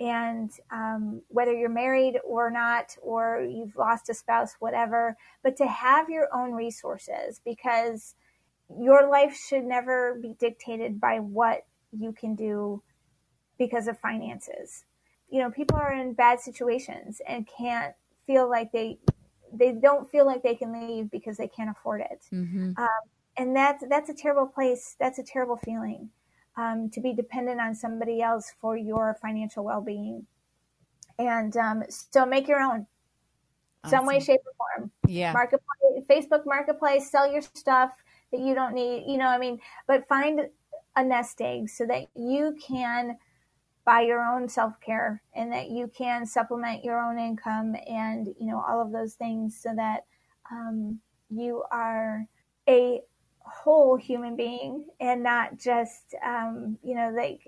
and 0.00 0.50
um, 0.70 1.22
whether 1.28 1.52
you're 1.52 1.68
married 1.68 2.18
or 2.24 2.50
not, 2.50 2.96
or 3.00 3.46
you've 3.48 3.76
lost 3.76 4.08
a 4.08 4.14
spouse, 4.14 4.56
whatever, 4.58 5.16
but 5.42 5.56
to 5.56 5.66
have 5.66 6.10
your 6.10 6.28
own 6.34 6.52
resources 6.52 7.40
because 7.44 8.14
your 8.80 9.08
life 9.08 9.36
should 9.36 9.64
never 9.64 10.18
be 10.20 10.34
dictated 10.38 11.00
by 11.00 11.20
what 11.20 11.64
you 11.92 12.12
can 12.12 12.34
do 12.34 12.82
because 13.56 13.86
of 13.86 13.98
finances. 14.00 14.84
You 15.34 15.40
know, 15.40 15.50
people 15.50 15.76
are 15.78 15.92
in 15.92 16.12
bad 16.12 16.38
situations 16.40 17.20
and 17.26 17.48
can't 17.48 17.94
feel 18.26 18.48
like 18.48 18.70
they 18.72 18.98
they 19.52 19.72
don't 19.72 20.10
feel 20.10 20.26
like 20.26 20.42
they 20.42 20.54
can 20.54 20.72
leave 20.72 21.10
because 21.10 21.36
they 21.36 21.48
can't 21.48 21.70
afford 21.70 22.00
it. 22.00 22.24
Mm-hmm. 22.32 22.72
Um, 22.76 22.88
and 23.36 23.56
that's 23.56 23.84
that's 23.88 24.10
a 24.10 24.14
terrible 24.14 24.46
place. 24.46 24.96
That's 25.00 25.18
a 25.18 25.24
terrible 25.24 25.56
feeling 25.56 26.10
um, 26.56 26.90
to 26.90 27.00
be 27.00 27.12
dependent 27.12 27.60
on 27.60 27.74
somebody 27.74 28.22
else 28.22 28.52
for 28.60 28.76
your 28.76 29.16
financial 29.20 29.64
well-being 29.64 30.26
and 31.18 31.56
um, 31.56 31.82
so 31.88 32.26
make 32.26 32.48
your 32.48 32.60
own 32.60 32.86
awesome. 33.84 33.98
some 33.98 34.06
way 34.06 34.20
shape 34.20 34.40
or 34.46 34.78
form 34.78 34.90
yeah 35.06 35.32
marketplace 35.32 35.68
facebook 36.08 36.44
marketplace 36.46 37.10
sell 37.10 37.30
your 37.30 37.42
stuff 37.42 37.90
that 38.32 38.40
you 38.40 38.54
don't 38.54 38.74
need 38.74 39.04
you 39.06 39.16
know 39.16 39.28
i 39.28 39.38
mean 39.38 39.58
but 39.86 40.06
find 40.08 40.40
a 40.96 41.04
nest 41.04 41.40
egg 41.40 41.68
so 41.68 41.86
that 41.86 42.06
you 42.14 42.56
can 42.64 43.16
buy 43.84 44.00
your 44.00 44.24
own 44.24 44.48
self-care 44.48 45.22
and 45.34 45.52
that 45.52 45.70
you 45.70 45.90
can 45.96 46.24
supplement 46.26 46.84
your 46.84 46.98
own 46.98 47.18
income 47.18 47.74
and 47.86 48.28
you 48.38 48.46
know 48.46 48.62
all 48.66 48.80
of 48.80 48.92
those 48.92 49.14
things 49.14 49.58
so 49.60 49.70
that 49.76 50.04
um, 50.50 50.98
you 51.30 51.62
are 51.70 52.26
a 52.68 53.00
whole 53.40 53.96
human 53.96 54.36
being 54.36 54.86
and 55.00 55.22
not 55.22 55.58
just 55.58 56.14
um, 56.24 56.78
you 56.82 56.94
know 56.94 57.12
like 57.14 57.40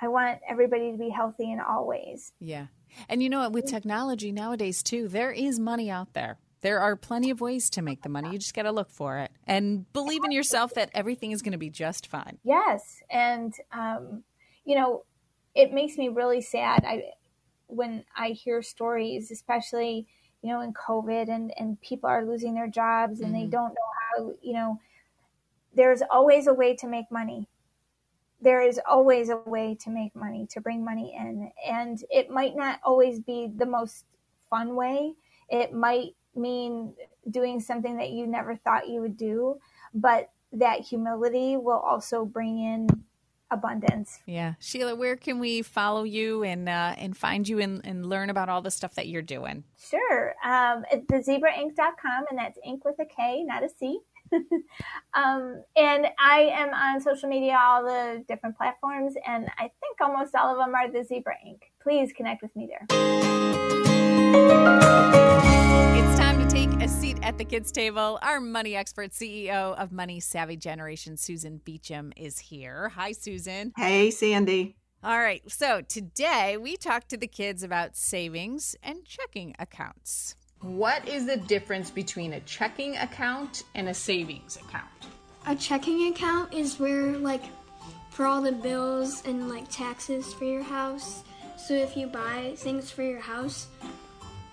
i 0.00 0.06
want 0.06 0.38
everybody 0.48 0.92
to 0.92 0.98
be 0.98 1.08
healthy 1.08 1.50
in 1.50 1.60
all 1.60 1.86
ways. 1.86 2.32
Yeah. 2.38 2.66
And 3.08 3.20
you 3.22 3.28
know 3.28 3.40
what? 3.40 3.52
With 3.52 3.66
technology 3.66 4.30
nowadays 4.30 4.82
too 4.82 5.08
there 5.08 5.32
is 5.32 5.58
money 5.58 5.90
out 5.90 6.12
there. 6.12 6.38
There 6.60 6.80
are 6.80 6.96
plenty 6.96 7.28
of 7.30 7.42
ways 7.42 7.68
to 7.70 7.82
make 7.82 8.02
the 8.02 8.08
money. 8.08 8.30
You 8.32 8.38
just 8.38 8.54
got 8.54 8.62
to 8.62 8.72
look 8.72 8.90
for 8.90 9.18
it 9.18 9.30
and 9.46 9.92
believe 9.92 10.24
in 10.24 10.32
yourself 10.32 10.72
that 10.74 10.88
everything 10.94 11.32
is 11.32 11.42
going 11.42 11.52
to 11.52 11.58
be 11.58 11.68
just 11.68 12.06
fine. 12.06 12.38
Yes. 12.42 13.02
And 13.10 13.52
um, 13.72 14.22
you 14.64 14.76
know 14.76 15.04
it 15.54 15.72
makes 15.72 15.96
me 15.96 16.08
really 16.08 16.40
sad 16.40 16.84
i 16.86 17.02
when 17.66 18.04
i 18.16 18.28
hear 18.28 18.62
stories 18.62 19.30
especially 19.30 20.06
you 20.42 20.52
know 20.52 20.60
in 20.60 20.72
covid 20.72 21.28
and 21.28 21.52
and 21.58 21.80
people 21.80 22.08
are 22.08 22.24
losing 22.24 22.54
their 22.54 22.68
jobs 22.68 23.20
and 23.20 23.32
mm-hmm. 23.32 23.44
they 23.44 23.46
don't 23.46 23.74
know 23.74 23.90
how 24.16 24.32
you 24.42 24.52
know 24.52 24.78
there's 25.74 26.02
always 26.10 26.46
a 26.46 26.54
way 26.54 26.74
to 26.76 26.86
make 26.86 27.10
money. 27.10 27.48
There 28.40 28.62
is 28.62 28.80
always 28.88 29.28
a 29.30 29.36
way 29.36 29.76
to 29.82 29.90
make 29.90 30.14
money, 30.14 30.46
to 30.50 30.60
bring 30.60 30.84
money 30.84 31.16
in. 31.18 31.50
And 31.66 32.02
it 32.10 32.30
might 32.30 32.56
not 32.56 32.80
always 32.84 33.20
be 33.20 33.50
the 33.54 33.66
most 33.66 34.04
fun 34.50 34.76
way. 34.76 35.14
It 35.48 35.72
might 35.72 36.14
mean 36.34 36.94
doing 37.30 37.60
something 37.60 37.96
that 37.96 38.10
you 38.10 38.26
never 38.26 38.56
thought 38.56 38.88
you 38.88 39.00
would 39.00 39.16
do, 39.16 39.58
but 39.94 40.30
that 40.52 40.80
humility 40.80 41.56
will 41.56 41.78
also 41.78 42.24
bring 42.24 42.58
in 42.58 42.86
abundance. 43.54 44.20
Yeah. 44.26 44.54
Sheila, 44.58 44.94
where 44.94 45.16
can 45.16 45.38
we 45.38 45.62
follow 45.62 46.02
you 46.02 46.42
and 46.44 46.68
uh, 46.68 46.94
and 46.98 47.16
find 47.16 47.48
you 47.48 47.58
and, 47.60 47.80
and 47.84 48.06
learn 48.06 48.28
about 48.30 48.48
all 48.48 48.60
the 48.60 48.70
stuff 48.70 48.94
that 48.96 49.08
you're 49.08 49.22
doing? 49.22 49.64
Sure. 49.78 50.34
Um, 50.44 50.84
at 50.92 51.06
thezebraink.com, 51.06 52.24
and 52.30 52.38
that's 52.38 52.58
ink 52.64 52.84
with 52.84 52.96
a 53.00 53.06
K, 53.06 53.42
not 53.44 53.62
a 53.62 53.68
C. 53.68 54.00
um, 55.14 55.62
and 55.76 56.06
I 56.18 56.50
am 56.52 56.74
on 56.74 57.00
social 57.00 57.28
media, 57.28 57.58
all 57.60 57.84
the 57.84 58.24
different 58.28 58.56
platforms, 58.56 59.14
and 59.26 59.48
I 59.58 59.70
think 59.80 60.00
almost 60.00 60.34
all 60.34 60.50
of 60.52 60.58
them 60.58 60.74
are 60.74 60.90
the 60.90 61.04
Zebra 61.04 61.36
Ink. 61.46 61.72
Please 61.82 62.12
connect 62.12 62.42
with 62.42 62.54
me 62.56 62.68
there. 62.68 62.86
At 67.24 67.38
the 67.38 67.44
kids' 67.44 67.72
table. 67.72 68.18
Our 68.20 68.38
money 68.38 68.76
expert, 68.76 69.12
CEO 69.12 69.74
of 69.78 69.92
Money 69.92 70.20
Savvy 70.20 70.58
Generation, 70.58 71.16
Susan 71.16 71.58
Beacham, 71.64 72.12
is 72.18 72.38
here. 72.38 72.90
Hi, 72.90 73.12
Susan. 73.12 73.72
Hey, 73.78 74.10
Sandy. 74.10 74.76
All 75.02 75.18
right. 75.18 75.42
So 75.50 75.80
today 75.80 76.58
we 76.58 76.76
talked 76.76 77.08
to 77.08 77.16
the 77.16 77.26
kids 77.26 77.62
about 77.62 77.96
savings 77.96 78.76
and 78.82 79.06
checking 79.06 79.54
accounts. 79.58 80.36
What 80.60 81.08
is 81.08 81.24
the 81.24 81.38
difference 81.38 81.90
between 81.90 82.34
a 82.34 82.40
checking 82.40 82.98
account 82.98 83.62
and 83.74 83.88
a 83.88 83.94
savings 83.94 84.56
account? 84.56 84.90
A 85.46 85.56
checking 85.56 86.12
account 86.12 86.52
is 86.52 86.78
where, 86.78 87.16
like, 87.16 87.44
for 88.10 88.26
all 88.26 88.42
the 88.42 88.52
bills 88.52 89.22
and 89.24 89.48
like 89.48 89.70
taxes 89.70 90.34
for 90.34 90.44
your 90.44 90.62
house. 90.62 91.24
So 91.56 91.72
if 91.72 91.96
you 91.96 92.06
buy 92.06 92.52
things 92.56 92.90
for 92.90 93.02
your 93.02 93.20
house, 93.20 93.68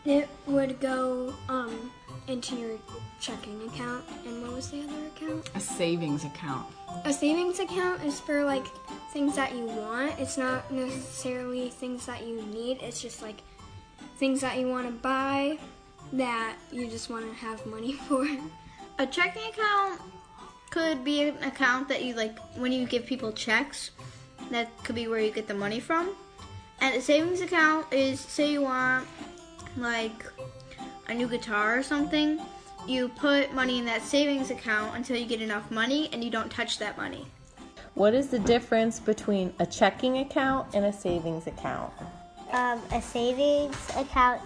It 0.04 0.28
would 0.48 0.80
go 0.80 1.34
um, 1.48 1.92
into 2.28 2.56
your 2.56 2.78
checking 3.20 3.62
account. 3.68 4.04
And 4.26 4.42
what 4.42 4.54
was 4.54 4.72
the 4.72 4.84
other 4.84 5.08
account? 5.16 5.50
A 5.56 5.60
savings 5.60 6.24
account. 6.26 6.68
A 7.06 7.14
savings 7.14 7.60
account 7.60 8.04
is 8.04 8.20
for 8.20 8.44
like 8.44 8.66
things 9.12 9.36
that 9.36 9.54
you 9.56 9.66
want. 9.66 10.20
It's 10.20 10.38
not 10.38 10.72
necessarily 10.72 11.70
things 11.70 12.06
that 12.06 12.26
you 12.26 12.42
need. 12.44 12.82
It's 12.82 13.02
just 13.02 13.22
like 13.22 13.42
things 14.18 14.42
that 14.42 14.58
you 14.58 14.68
want 14.68 14.88
to 14.88 14.94
buy 14.94 15.58
that 16.14 16.56
you 16.72 16.88
just 16.88 17.10
want 17.10 17.26
to 17.26 17.34
have 17.34 17.66
money 17.66 17.94
for. 18.08 18.28
A 19.00 19.08
checking 19.08 19.44
account 19.50 20.02
could 20.70 21.04
be 21.04 21.24
an 21.24 21.44
account 21.44 21.88
that 21.90 22.04
you 22.04 22.14
like 22.16 22.38
when 22.56 22.72
you 22.72 22.86
give 22.86 23.06
people 23.06 23.32
checks. 23.32 23.92
That 24.50 24.70
could 24.84 24.96
be 24.96 25.08
where 25.08 25.20
you 25.20 25.32
get 25.32 25.48
the 25.48 25.54
money 25.54 25.80
from. 25.80 26.16
And 26.80 26.96
a 26.96 27.02
savings 27.02 27.42
account 27.42 27.92
is 27.94 28.20
say 28.20 28.52
you 28.52 28.64
want 28.64 29.08
like 29.78 30.26
a 31.12 31.14
new 31.14 31.28
guitar 31.28 31.78
or 31.78 31.84
something. 31.84 32.40
You 32.88 33.10
put 33.10 33.54
money 33.54 33.78
in 33.78 33.86
that 33.86 34.02
savings 34.02 34.50
account 34.50 34.96
until 34.96 35.18
you 35.18 35.26
get 35.26 35.42
enough 35.42 35.70
money 35.70 36.10
and 36.12 36.24
you 36.24 36.32
don't 36.32 36.50
touch 36.50 36.80
that 36.80 36.98
money. 36.98 37.28
What 37.94 38.14
is 38.14 38.30
the 38.30 38.40
difference 38.40 39.00
between 39.00 39.54
a 39.60 39.66
checking 39.66 40.20
account 40.20 40.74
and 40.74 40.86
a 40.86 40.94
savings 40.94 41.46
account? 41.46 41.94
Um, 42.52 42.82
a 42.92 43.02
savings 43.02 43.78
account 43.96 44.42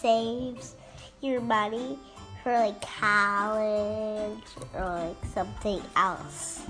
saves 0.00 0.74
your 1.20 1.40
money 1.40 1.98
for 2.42 2.52
like 2.52 2.80
college 2.82 4.42
or 4.74 4.84
like 4.84 5.24
something 5.32 5.80
else. 5.96 6.66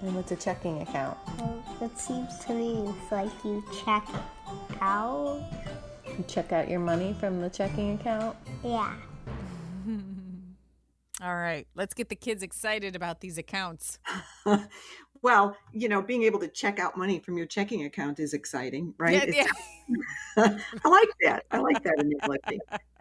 And 0.00 0.16
what's 0.16 0.32
a 0.32 0.36
checking 0.36 0.80
account? 0.80 1.18
Well, 1.38 1.62
it 1.82 1.98
seems 1.98 2.38
to 2.46 2.54
me 2.54 2.88
it's 2.88 3.12
like 3.12 3.44
you 3.44 3.62
check 3.84 4.06
out. 4.80 5.42
You 6.18 6.24
check 6.26 6.52
out 6.52 6.68
your 6.68 6.80
money 6.80 7.14
from 7.18 7.40
the 7.40 7.48
checking 7.48 7.94
account? 7.94 8.36
Yeah. 8.64 8.94
All 11.22 11.36
right, 11.36 11.66
let's 11.74 11.92
get 11.92 12.08
the 12.08 12.16
kids 12.16 12.42
excited 12.42 12.96
about 12.96 13.20
these 13.20 13.36
accounts. 13.36 13.98
well, 15.22 15.54
you 15.72 15.88
know, 15.88 16.00
being 16.00 16.22
able 16.22 16.38
to 16.40 16.48
check 16.48 16.78
out 16.78 16.96
money 16.96 17.18
from 17.18 17.36
your 17.36 17.46
checking 17.46 17.84
account 17.84 18.18
is 18.18 18.32
exciting, 18.32 18.94
right? 18.96 19.28
Yeah, 19.28 19.46
yeah. 20.36 20.58
I 20.84 20.88
like 20.88 21.08
that. 21.22 21.44
I 21.50 21.58
like 21.58 21.82
that 21.82 21.98
analogy. 21.98 22.60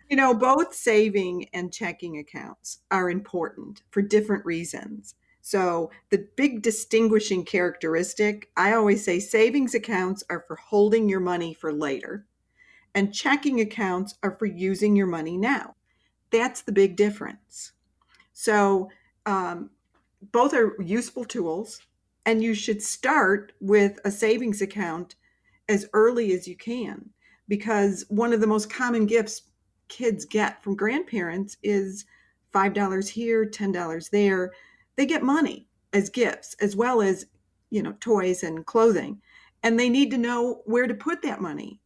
You 0.09 0.17
know, 0.17 0.33
both 0.33 0.73
saving 0.73 1.47
and 1.53 1.71
checking 1.71 2.17
accounts 2.17 2.79
are 2.91 3.09
important 3.09 3.83
for 3.91 4.01
different 4.01 4.45
reasons. 4.45 5.15
So, 5.41 5.89
the 6.09 6.27
big 6.35 6.61
distinguishing 6.61 7.45
characteristic, 7.45 8.49
I 8.57 8.73
always 8.73 9.05
say 9.05 9.19
savings 9.19 9.73
accounts 9.73 10.23
are 10.29 10.43
for 10.47 10.57
holding 10.57 11.07
your 11.07 11.21
money 11.21 11.53
for 11.53 11.71
later, 11.71 12.25
and 12.96 13.13
checking 13.13 13.60
accounts 13.60 14.15
are 14.24 14.36
for 14.38 14.46
using 14.46 14.96
your 14.96 15.08
money 15.08 15.38
now. 15.38 15.75
That's 16.31 16.62
the 16.62 16.72
big 16.72 16.96
difference. 16.96 17.74
So, 18.34 18.89
um, 19.25 19.72
both 20.31 20.53
are 20.53 20.75
useful 20.81 21.25
tools, 21.25 21.81
and 22.25 22.43
you 22.43 22.53
should 22.53 22.81
start 22.81 23.53
with 23.62 24.00
a 24.03 24.12
savings 24.12 24.62
account 24.62 25.15
as 25.67 25.88
early 25.93 26.34
as 26.34 26.48
you 26.48 26.55
can 26.55 27.10
because 27.48 28.05
one 28.10 28.34
of 28.34 28.41
the 28.41 28.48
most 28.48 28.69
common 28.69 29.05
gifts 29.05 29.43
kids 29.88 30.24
get 30.25 30.63
from 30.63 30.75
grandparents 30.75 31.58
is 31.63 32.05
$5 32.53 33.10
here, 33.10 33.46
$10 33.46 34.10
there. 34.12 34.53
They 34.96 35.05
get 35.05 35.24
money 35.24 35.67
as 35.93 36.10
gifts 36.10 36.55
as 36.62 36.75
well 36.75 37.01
as, 37.01 37.25
you 37.69 37.81
know, 37.81 37.93
toys 38.00 38.43
and 38.43 38.65
clothing. 38.65 39.22
And 39.63 39.79
they 39.79 39.89
need 39.89 40.12
to 40.12 40.17
know 40.17 40.62
where 40.65 40.88
to 40.88 40.93
put 40.93 41.22
that 41.24 41.41
money. 41.41 41.81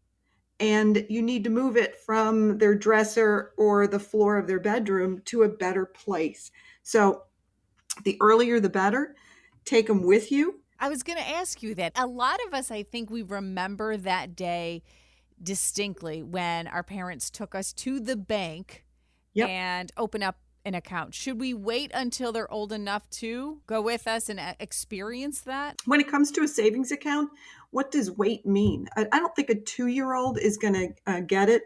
And 0.59 1.05
you 1.09 1.21
need 1.21 1.43
to 1.45 1.49
move 1.49 1.75
it 1.77 1.97
from 2.05 2.57
their 2.57 2.75
dresser 2.75 3.51
or 3.57 3.87
the 3.87 3.99
floor 3.99 4.37
of 4.37 4.47
their 4.47 4.59
bedroom 4.59 5.21
to 5.25 5.43
a 5.43 5.49
better 5.49 5.85
place. 5.85 6.51
So 6.83 7.23
the 8.03 8.17
earlier 8.21 8.59
the 8.59 8.69
better. 8.69 9.15
Take 9.65 9.87
them 9.87 10.03
with 10.03 10.31
you. 10.31 10.59
I 10.79 10.89
was 10.89 11.03
going 11.03 11.17
to 11.17 11.27
ask 11.27 11.63
you 11.63 11.75
that. 11.75 11.93
A 11.95 12.07
lot 12.07 12.39
of 12.47 12.53
us, 12.53 12.71
I 12.71 12.83
think, 12.83 13.09
we 13.09 13.21
remember 13.21 13.95
that 13.97 14.35
day 14.35 14.83
distinctly 15.41 16.21
when 16.21 16.67
our 16.67 16.83
parents 16.83 17.29
took 17.29 17.55
us 17.55 17.73
to 17.73 17.99
the 17.99 18.15
bank 18.15 18.85
Yep. 19.33 19.49
and 19.49 19.91
open 19.97 20.21
up 20.21 20.37
an 20.65 20.75
account. 20.75 21.13
Should 21.13 21.39
we 21.39 21.53
wait 21.53 21.91
until 21.93 22.31
they're 22.31 22.51
old 22.51 22.71
enough 22.71 23.09
to 23.11 23.61
go 23.67 23.81
with 23.81 24.07
us 24.07 24.29
and 24.29 24.39
uh, 24.39 24.53
experience 24.59 25.41
that? 25.41 25.79
When 25.85 25.99
it 25.99 26.07
comes 26.07 26.31
to 26.31 26.43
a 26.43 26.47
savings 26.47 26.91
account, 26.91 27.31
what 27.73 27.91
does 27.91 28.11
wait 28.11 28.45
mean? 28.45 28.87
I, 28.95 29.07
I 29.11 29.19
don't 29.19 29.35
think 29.35 29.49
a 29.49 29.59
two 29.59 29.87
year 29.87 30.13
old 30.13 30.37
is 30.37 30.57
going 30.57 30.73
to 30.73 30.89
uh, 31.07 31.19
get 31.21 31.49
it, 31.49 31.63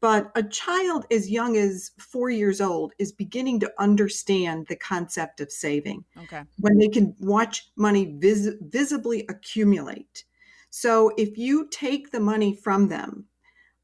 but 0.00 0.30
a 0.36 0.42
child 0.42 1.04
as 1.10 1.28
young 1.28 1.56
as 1.56 1.90
four 1.98 2.30
years 2.30 2.60
old 2.60 2.92
is 2.98 3.10
beginning 3.10 3.58
to 3.60 3.72
understand 3.78 4.66
the 4.68 4.76
concept 4.76 5.40
of 5.40 5.50
saving 5.50 6.04
Okay. 6.16 6.42
when 6.60 6.78
they 6.78 6.88
can 6.88 7.14
watch 7.18 7.70
money 7.76 8.14
vis- 8.18 8.54
visibly 8.60 9.26
accumulate. 9.28 10.24
So 10.70 11.12
if 11.18 11.36
you 11.36 11.68
take 11.70 12.12
the 12.12 12.20
money 12.20 12.54
from 12.54 12.88
them, 12.88 13.26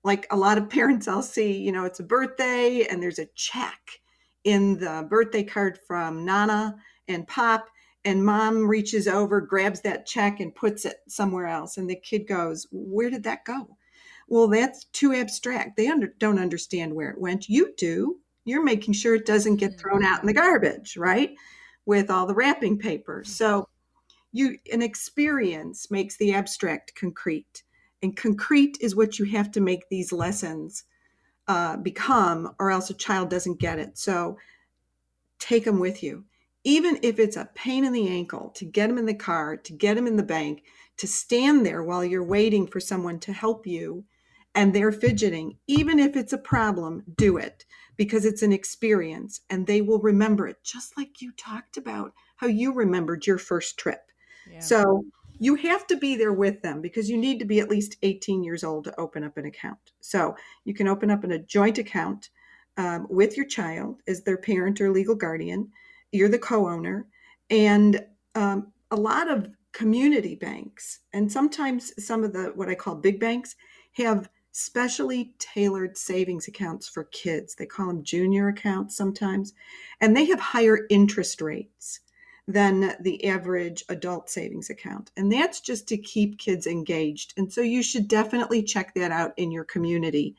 like 0.05 0.29
a 0.31 0.37
lot 0.37 0.59
of 0.59 0.71
parents 0.79 1.09
I'll 1.09 1.23
see, 1.23 1.59
you 1.59 1.73
know, 1.73 1.85
it's 1.85 2.01
a 2.01 2.05
birthday 2.05 2.87
and 2.89 3.03
there's 3.03 3.19
a 3.19 3.27
check 3.35 3.81
in 4.45 4.79
the 4.79 5.07
birthday 5.11 5.43
card 5.43 5.81
from 5.89 6.25
Nana 6.25 6.77
and 7.09 7.27
Pop, 7.27 7.69
and 8.05 8.25
mom 8.25 8.67
reaches 8.67 9.09
over, 9.09 9.41
grabs 9.41 9.81
that 9.83 10.07
check, 10.07 10.41
and 10.41 10.55
puts 10.55 10.85
it 10.85 10.97
somewhere 11.09 11.47
else. 11.47 11.77
And 11.77 11.89
the 11.89 11.97
kid 11.97 12.27
goes, 12.27 12.67
Where 12.71 13.11
did 13.11 13.23
that 13.25 13.45
go? 13.45 13.77
Well, 14.29 14.49
that's 14.49 14.85
too 14.87 15.13
abstract. 15.13 15.77
They 15.77 15.89
under, 15.89 16.15
don't 16.19 16.39
understand 16.39 16.95
where 16.95 17.11
it 17.11 17.21
went. 17.21 17.49
You 17.49 17.75
do. 17.77 18.19
You're 18.45 18.65
making 18.65 18.95
sure 18.95 19.15
it 19.15 19.27
doesn't 19.27 19.57
get 19.57 19.79
thrown 19.79 20.05
out 20.05 20.21
in 20.21 20.27
the 20.27 20.35
garbage, 20.35 20.97
right? 20.97 21.35
With 21.87 22.11
all 22.11 22.27
the 22.27 22.35
wrapping 22.35 22.79
paper. 22.79 23.23
So, 23.25 23.69
you 24.35 24.59
an 24.73 24.83
experience 24.83 25.91
makes 25.91 26.17
the 26.17 26.35
abstract 26.35 26.95
concrete 26.97 27.63
and 28.03 28.17
concrete 28.17 28.77
is 28.81 28.97
what 28.97 29.19
you 29.19 29.25
have 29.25 29.51
to 29.53 29.61
make 29.61 29.89
these 29.89 30.13
lessons 30.13 30.85
uh, 31.47 31.77
become 31.77 32.55
or 32.59 32.71
else 32.71 32.91
a 32.91 32.95
child 32.95 33.31
doesn't 33.31 33.61
get 33.61 33.79
it 33.79 33.97
so 33.97 34.37
take 35.39 35.65
them 35.65 35.79
with 35.79 36.03
you 36.03 36.25
even 36.65 36.99
if 37.03 37.19
it's 37.19 37.37
a 37.37 37.51
pain 37.55 37.85
in 37.85 37.93
the 37.93 38.09
ankle 38.09 38.51
to 38.55 38.65
get 38.65 38.89
them 38.89 38.99
in 38.99 39.07
the 39.07 39.15
car 39.15 39.57
to 39.57 39.73
get 39.73 39.95
them 39.95 40.07
in 40.07 40.17
the 40.17 40.23
bank 40.23 40.63
to 40.97 41.07
stand 41.07 41.65
there 41.65 41.83
while 41.83 42.05
you're 42.05 42.25
waiting 42.25 42.67
for 42.67 42.81
someone 42.81 43.19
to 43.19 43.33
help 43.33 43.67
you 43.67 44.05
and 44.55 44.73
they're 44.73 44.93
fidgeting 44.93 45.57
even 45.67 45.99
if 45.99 46.17
it's 46.17 46.33
a 46.33 46.39
problem 46.39 47.03
do 47.17 47.37
it 47.37 47.65
because 47.97 48.25
it's 48.25 48.43
an 48.43 48.53
experience 48.53 49.41
and 49.51 49.67
they 49.67 49.81
will 49.81 50.01
remember 50.01 50.49
it 50.49 50.57
just 50.63 50.97
like 50.97 51.21
you 51.21 51.33
talked 51.33 51.77
about 51.77 52.13
how 52.37 52.47
you 52.47 52.73
remembered 52.73 53.27
your 53.27 53.39
first 53.39 53.79
trip 53.79 54.11
Yeah. 54.51 54.61
so 54.61 55.05
you 55.39 55.57
have 55.57 55.87
to 55.89 55.97
be 55.97 56.17
there 56.17 56.33
with 56.33 56.63
them 56.63 56.81
because 56.81 57.11
you 57.11 57.17
need 57.17 57.39
to 57.39 57.45
be 57.45 57.61
at 57.61 57.69
least 57.69 57.97
18 58.03 58.45
years 58.45 58.63
old 58.63 58.85
to 58.85 59.01
open 59.01 59.25
up 59.25 59.37
an 59.37 59.47
account. 59.47 59.93
So 60.01 60.37
you 60.65 60.75
can 60.75 60.89
open 60.89 61.11
up 61.11 61.25
a 61.25 61.39
joint 61.39 61.79
account 61.79 62.31
um, 62.77 63.07
with 63.11 63.37
your 63.37 63.47
child 63.47 64.01
as 64.07 64.23
their 64.23 64.37
parent 64.37 64.81
or 64.81 64.91
legal 64.91 65.15
guardian. 65.15 65.71
You're 66.15 66.29
the 66.29 66.39
co 66.39 66.69
owner. 66.69 67.07
And 67.51 68.05
um, 68.35 68.73
a 68.91 68.97
lot 68.97 69.29
of 69.31 69.49
community 69.73 70.37
banks, 70.37 71.01
and 71.13 71.31
sometimes 71.31 71.93
some 72.05 72.23
of 72.23 72.33
the 72.33 72.53
what 72.55 72.69
I 72.69 72.75
call 72.75 72.95
big 72.95 73.19
banks, 73.21 73.57
have 73.95 74.29
specially 74.53 75.35
tailored 75.41 75.99
savings 75.99 76.47
accounts 76.47 76.89
for 76.89 77.05
kids. 77.05 77.57
They 77.57 77.67
call 77.67 77.89
them 77.89 78.05
junior 78.05 78.49
accounts 78.49 78.97
sometimes, 78.97 79.53
and 80.01 80.17
they 80.17 80.27
have 80.27 80.39
higher 80.39 80.87
interest 80.89 81.41
rates 81.41 82.01
than 82.47 82.95
the 83.01 83.25
average 83.27 83.85
adult 83.89 84.31
savings 84.31 84.71
account. 84.71 85.11
And 85.17 85.33
that's 85.33 85.61
just 85.61 85.89
to 85.89 85.99
keep 85.99 86.39
kids 86.39 86.67
engaged. 86.67 87.35
And 87.37 87.53
so 87.53 87.63
you 87.63 87.83
should 87.83 88.07
definitely 88.07 88.63
check 88.63 88.95
that 88.95 89.11
out 89.11 89.33
in 89.37 89.51
your 89.51 89.65
community 89.65 90.37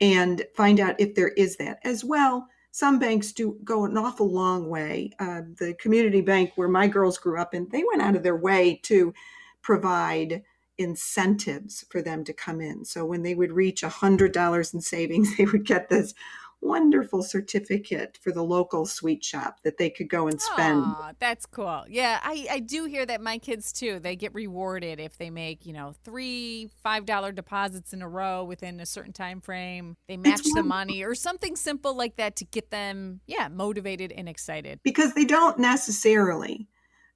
and 0.00 0.42
find 0.54 0.80
out 0.80 1.00
if 1.00 1.14
there 1.14 1.28
is 1.28 1.56
that 1.56 1.80
as 1.84 2.04
well. 2.04 2.48
Some 2.72 2.98
banks 2.98 3.32
do 3.32 3.58
go 3.64 3.84
an 3.84 3.98
awful 3.98 4.30
long 4.30 4.68
way. 4.68 5.12
Uh, 5.20 5.42
the 5.58 5.74
community 5.74 6.22
bank 6.22 6.52
where 6.56 6.68
my 6.68 6.88
girls 6.88 7.18
grew 7.18 7.38
up 7.38 7.54
in, 7.54 7.68
they 7.70 7.84
went 7.90 8.02
out 8.02 8.16
of 8.16 8.22
their 8.22 8.36
way 8.36 8.80
to 8.84 9.12
provide 9.60 10.42
incentives 10.78 11.84
for 11.90 12.00
them 12.00 12.24
to 12.24 12.32
come 12.32 12.62
in. 12.62 12.84
So 12.84 13.04
when 13.04 13.22
they 13.22 13.34
would 13.34 13.52
reach 13.52 13.82
$100 13.82 14.74
in 14.74 14.80
savings, 14.80 15.36
they 15.38 15.44
would 15.44 15.66
get 15.66 15.90
this 15.90 16.14
wonderful 16.62 17.22
certificate 17.22 18.18
for 18.22 18.32
the 18.32 18.42
local 18.42 18.86
sweet 18.86 19.22
shop 19.24 19.58
that 19.64 19.76
they 19.76 19.90
could 19.90 20.08
go 20.08 20.28
and 20.28 20.40
spend. 20.40 20.84
Aw, 20.84 21.12
that's 21.18 21.44
cool. 21.44 21.84
Yeah, 21.88 22.20
I, 22.22 22.46
I 22.50 22.58
do 22.60 22.84
hear 22.84 23.04
that 23.04 23.20
my 23.20 23.38
kids 23.38 23.72
too. 23.72 23.98
They 23.98 24.16
get 24.16 24.32
rewarded 24.32 25.00
if 25.00 25.18
they 25.18 25.28
make 25.28 25.66
you 25.66 25.72
know 25.72 25.92
three 26.04 26.70
five 26.82 27.04
dollar 27.04 27.32
deposits 27.32 27.92
in 27.92 28.00
a 28.00 28.08
row 28.08 28.44
within 28.44 28.80
a 28.80 28.86
certain 28.86 29.12
time 29.12 29.40
frame. 29.40 29.96
They 30.08 30.16
match 30.16 30.42
the 30.42 30.50
wonderful. 30.50 30.68
money 30.68 31.02
or 31.02 31.14
something 31.14 31.56
simple 31.56 31.94
like 31.94 32.16
that 32.16 32.36
to 32.36 32.44
get 32.44 32.70
them 32.70 33.20
yeah 33.26 33.48
motivated 33.48 34.12
and 34.12 34.28
excited. 34.28 34.80
because 34.82 35.14
they 35.14 35.24
don't 35.24 35.58
necessarily 35.58 36.68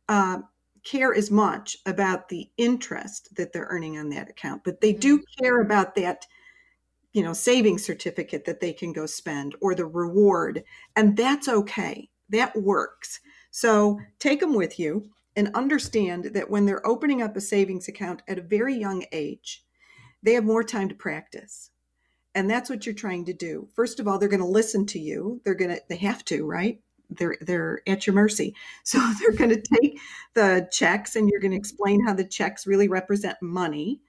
uh, 0.09 0.39
care 0.85 1.15
as 1.15 1.31
much 1.31 1.77
about 1.87 2.29
the 2.29 2.49
interest 2.57 3.35
that 3.37 3.53
they're 3.53 3.67
earning 3.71 3.99
on 3.99 4.09
that 4.11 4.31
account, 4.31 4.63
but 4.65 4.81
they 4.81 4.93
do 4.93 5.23
care 5.39 5.61
about 5.61 5.95
that, 5.97 6.25
you 7.17 7.23
know, 7.23 7.33
savings 7.33 7.83
certificate 7.83 8.45
that 8.45 8.61
they 8.61 8.75
can 8.75 8.93
go 8.93 9.07
spend 9.07 9.55
or 9.63 9.75
the 9.75 9.87
reward. 9.87 10.63
And 10.97 11.17
that's 11.17 11.49
okay. 11.49 12.11
That 12.29 12.55
works. 12.55 13.21
So 13.51 13.99
take 14.19 14.41
them 14.41 14.53
with 14.53 14.79
you 14.79 15.09
and 15.35 15.49
understand 15.55 16.27
that 16.35 16.51
when 16.51 16.67
they're 16.67 16.87
opening 16.87 17.23
up 17.23 17.35
a 17.35 17.41
savings 17.41 17.89
account 17.89 18.21
at 18.29 18.39
a 18.39 18.43
very 18.43 18.75
young 18.75 19.07
age, 19.13 19.65
they 20.23 20.35
have 20.35 20.45
more 20.45 20.63
time 20.63 20.91
to 20.91 20.95
practice. 20.95 21.71
And 22.35 22.51
that's 22.51 22.69
what 22.69 22.85
you're 22.85 22.95
trying 22.95 23.25
to 23.25 23.33
do. 23.33 23.67
First 23.75 23.99
of 23.99 24.07
all, 24.07 24.19
they're 24.19 24.29
going 24.29 24.41
to 24.41 24.47
listen 24.47 24.85
to 24.89 24.99
you. 24.99 25.41
They're 25.43 25.55
going 25.55 25.75
to, 25.75 25.81
they 25.89 25.97
have 25.97 26.23
to, 26.27 26.45
right? 26.45 26.81
They're, 27.09 27.39
they're 27.41 27.81
at 27.87 28.07
your 28.07 28.13
mercy. 28.13 28.55
So 28.85 28.99
they're 29.19 29.33
going 29.33 29.59
to 29.59 29.63
take 29.81 29.99
the 30.35 30.69
checks 30.71 31.17
and 31.17 31.31
you're 31.31 31.41
going 31.41 31.53
to 31.53 31.57
explain 31.57 32.05
how 32.05 32.13
the 32.13 32.29
checks 32.29 32.67
really 32.67 32.89
represent 32.89 33.39
money 33.41 34.03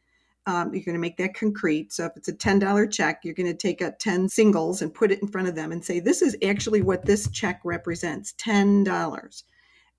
um, 0.47 0.73
you're 0.73 0.83
going 0.83 0.95
to 0.95 0.99
make 0.99 1.17
that 1.17 1.33
concrete. 1.33 1.91
So 1.91 2.05
if 2.05 2.13
it's 2.15 2.29
a 2.29 2.33
$10 2.33 2.91
check, 2.91 3.19
you're 3.23 3.33
going 3.33 3.51
to 3.51 3.53
take 3.53 3.81
out 3.81 3.99
10 3.99 4.29
singles 4.29 4.81
and 4.81 4.93
put 4.93 5.11
it 5.11 5.21
in 5.21 5.27
front 5.27 5.49
of 5.49 5.55
them 5.55 5.73
and 5.73 5.83
say, 5.83 5.99
this 5.99 6.21
is 6.21 6.37
actually 6.43 6.81
what 6.81 7.05
this 7.05 7.29
check 7.29 7.59
represents 7.65 8.33
$10. 8.39 9.43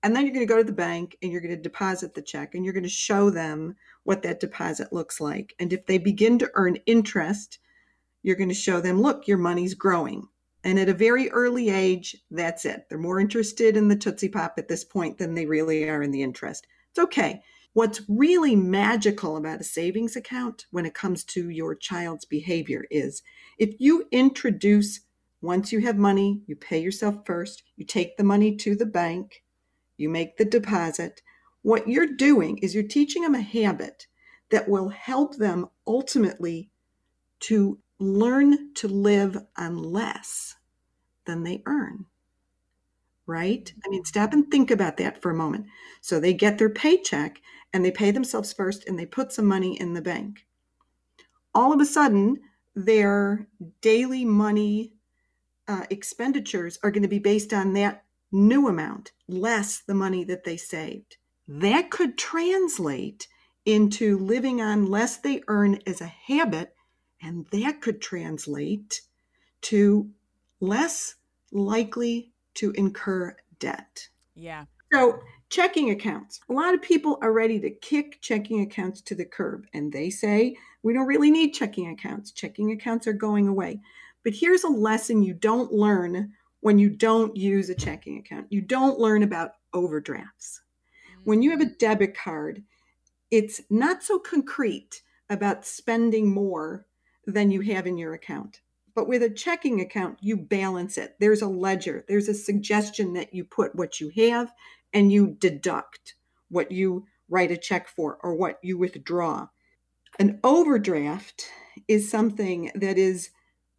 And 0.01 0.15
then 0.15 0.25
you're 0.25 0.33
going 0.33 0.47
to 0.47 0.51
go 0.51 0.57
to 0.57 0.63
the 0.63 0.71
bank 0.71 1.17
and 1.21 1.31
you're 1.31 1.41
going 1.41 1.55
to 1.55 1.61
deposit 1.61 2.15
the 2.15 2.21
check 2.21 2.55
and 2.55 2.65
you're 2.65 2.73
going 2.73 2.83
to 2.83 2.89
show 2.89 3.29
them 3.29 3.75
what 4.03 4.23
that 4.23 4.39
deposit 4.39 4.91
looks 4.91 5.21
like. 5.21 5.53
And 5.59 5.71
if 5.71 5.85
they 5.85 5.99
begin 5.99 6.39
to 6.39 6.49
earn 6.55 6.77
interest, 6.87 7.59
you're 8.23 8.35
going 8.35 8.49
to 8.49 8.55
show 8.55 8.81
them, 8.81 9.01
look, 9.01 9.27
your 9.27 9.37
money's 9.37 9.75
growing. 9.75 10.27
And 10.63 10.79
at 10.79 10.89
a 10.89 10.93
very 10.93 11.29
early 11.29 11.69
age, 11.69 12.17
that's 12.31 12.65
it. 12.65 12.87
They're 12.89 12.97
more 12.97 13.19
interested 13.19 13.77
in 13.77 13.87
the 13.87 13.95
Tootsie 13.95 14.29
Pop 14.29 14.55
at 14.57 14.67
this 14.67 14.83
point 14.83 15.19
than 15.19 15.35
they 15.35 15.45
really 15.45 15.87
are 15.87 16.01
in 16.01 16.11
the 16.11 16.23
interest. 16.23 16.65
It's 16.89 16.99
okay. 16.99 17.43
What's 17.73 18.01
really 18.09 18.55
magical 18.55 19.37
about 19.37 19.61
a 19.61 19.63
savings 19.63 20.15
account 20.15 20.65
when 20.71 20.85
it 20.85 20.95
comes 20.95 21.23
to 21.25 21.49
your 21.49 21.75
child's 21.75 22.25
behavior 22.25 22.85
is 22.89 23.21
if 23.59 23.75
you 23.79 24.07
introduce, 24.11 25.01
once 25.41 25.71
you 25.71 25.79
have 25.81 25.97
money, 25.97 26.41
you 26.47 26.55
pay 26.55 26.79
yourself 26.79 27.25
first, 27.25 27.63
you 27.75 27.85
take 27.85 28.17
the 28.17 28.23
money 28.23 28.55
to 28.57 28.75
the 28.75 28.87
bank, 28.87 29.43
you 29.97 30.09
make 30.09 30.37
the 30.37 30.45
deposit. 30.45 31.21
What 31.61 31.87
you're 31.87 32.07
doing 32.07 32.57
is 32.57 32.73
you're 32.73 32.83
teaching 32.83 33.21
them 33.21 33.35
a 33.35 33.41
habit 33.41 34.07
that 34.49 34.67
will 34.67 34.89
help 34.89 35.37
them 35.37 35.67
ultimately 35.85 36.71
to 37.41 37.77
learn 37.99 38.73
to 38.75 38.87
live 38.87 39.37
on 39.57 39.77
less 39.77 40.55
than 41.25 41.43
they 41.43 41.61
earn 41.67 42.05
right? 43.29 43.71
I 43.85 43.89
mean, 43.89 44.03
stop 44.05 44.33
and 44.33 44.49
think 44.49 44.71
about 44.71 44.97
that 44.97 45.21
for 45.21 45.29
a 45.29 45.35
moment. 45.35 45.67
So 46.01 46.19
they 46.19 46.33
get 46.33 46.57
their 46.57 46.69
paycheck 46.69 47.39
and 47.73 47.83
they 47.83 47.91
pay 47.91 48.11
themselves 48.11 48.53
first 48.53 48.87
and 48.87 48.97
they 48.97 49.05
put 49.05 49.31
some 49.31 49.45
money 49.45 49.79
in 49.79 49.93
the 49.93 50.01
bank. 50.01 50.45
All 51.53 51.73
of 51.73 51.79
a 51.79 51.85
sudden, 51.85 52.39
their 52.75 53.47
daily 53.81 54.25
money 54.25 54.93
uh, 55.67 55.85
expenditures 55.89 56.79
are 56.83 56.91
going 56.91 57.03
to 57.03 57.09
be 57.09 57.19
based 57.19 57.53
on 57.53 57.73
that 57.73 58.03
new 58.31 58.67
amount, 58.67 59.11
less 59.27 59.79
the 59.79 59.93
money 59.93 60.23
that 60.23 60.43
they 60.43 60.57
saved. 60.57 61.17
That 61.47 61.89
could 61.89 62.17
translate 62.17 63.27
into 63.65 64.17
living 64.17 64.61
on 64.61 64.85
less 64.85 65.17
they 65.17 65.43
earn 65.47 65.79
as 65.85 66.01
a 66.01 66.07
habit, 66.07 66.75
and 67.21 67.45
that 67.51 67.81
could 67.81 68.01
translate 68.01 69.01
to 69.61 70.09
less 70.59 71.15
likely 71.51 72.31
to 72.55 72.71
incur 72.71 73.35
debt. 73.59 74.09
Yeah. 74.35 74.65
So, 74.91 75.19
checking 75.49 75.89
accounts. 75.91 76.39
A 76.49 76.53
lot 76.53 76.73
of 76.73 76.81
people 76.81 77.17
are 77.21 77.33
ready 77.33 77.59
to 77.59 77.69
kick 77.69 78.19
checking 78.21 78.61
accounts 78.61 79.01
to 79.01 79.15
the 79.15 79.25
curb 79.25 79.65
and 79.73 79.91
they 79.91 80.09
say, 80.09 80.55
we 80.83 80.93
don't 80.93 81.07
really 81.07 81.31
need 81.31 81.51
checking 81.51 81.89
accounts. 81.89 82.31
Checking 82.31 82.71
accounts 82.71 83.07
are 83.07 83.13
going 83.13 83.47
away. 83.47 83.81
But 84.23 84.33
here's 84.33 84.63
a 84.63 84.69
lesson 84.69 85.23
you 85.23 85.33
don't 85.33 85.71
learn 85.71 86.33
when 86.61 86.77
you 86.77 86.89
don't 86.89 87.35
use 87.35 87.69
a 87.69 87.75
checking 87.75 88.17
account. 88.17 88.47
You 88.49 88.61
don't 88.61 88.99
learn 88.99 89.23
about 89.23 89.53
overdrafts. 89.73 90.61
When 91.23 91.41
you 91.41 91.51
have 91.51 91.61
a 91.61 91.65
mm. 91.65 91.77
debit 91.77 92.15
card, 92.17 92.63
it's 93.31 93.61
not 93.69 94.03
so 94.03 94.19
concrete 94.19 95.01
about 95.29 95.65
spending 95.65 96.33
more 96.33 96.85
than 97.25 97.51
you 97.51 97.61
have 97.61 97.85
in 97.85 97.97
your 97.97 98.13
account. 98.13 98.61
But 98.95 99.07
with 99.07 99.23
a 99.23 99.29
checking 99.29 99.81
account, 99.81 100.17
you 100.21 100.35
balance 100.35 100.97
it. 100.97 101.15
There's 101.19 101.41
a 101.41 101.47
ledger, 101.47 102.03
there's 102.07 102.27
a 102.27 102.33
suggestion 102.33 103.13
that 103.13 103.33
you 103.33 103.45
put 103.45 103.75
what 103.75 103.99
you 103.99 104.09
have 104.17 104.51
and 104.93 105.11
you 105.11 105.35
deduct 105.39 106.15
what 106.49 106.71
you 106.71 107.05
write 107.29 107.51
a 107.51 107.57
check 107.57 107.87
for 107.87 108.17
or 108.23 108.35
what 108.35 108.59
you 108.63 108.77
withdraw. 108.77 109.47
An 110.17 110.39
overdraft 110.43 111.49
is 111.87 112.09
something 112.09 112.71
that 112.75 112.97
is 112.97 113.29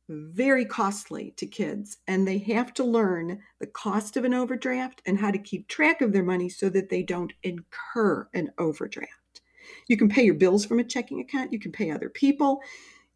very 0.08 0.64
costly 0.64 1.32
to 1.36 1.46
kids, 1.46 1.98
and 2.08 2.26
they 2.26 2.38
have 2.38 2.74
to 2.74 2.84
learn 2.84 3.40
the 3.60 3.66
cost 3.66 4.16
of 4.16 4.24
an 4.24 4.34
overdraft 4.34 5.00
and 5.06 5.18
how 5.18 5.30
to 5.30 5.38
keep 5.38 5.68
track 5.68 6.00
of 6.00 6.12
their 6.12 6.24
money 6.24 6.48
so 6.48 6.68
that 6.68 6.88
they 6.88 7.02
don't 7.02 7.32
incur 7.42 8.28
an 8.34 8.50
overdraft. 8.58 9.40
You 9.86 9.96
can 9.96 10.08
pay 10.08 10.24
your 10.24 10.34
bills 10.34 10.64
from 10.64 10.80
a 10.80 10.84
checking 10.84 11.20
account, 11.20 11.52
you 11.52 11.60
can 11.60 11.70
pay 11.72 11.90
other 11.90 12.08
people. 12.08 12.60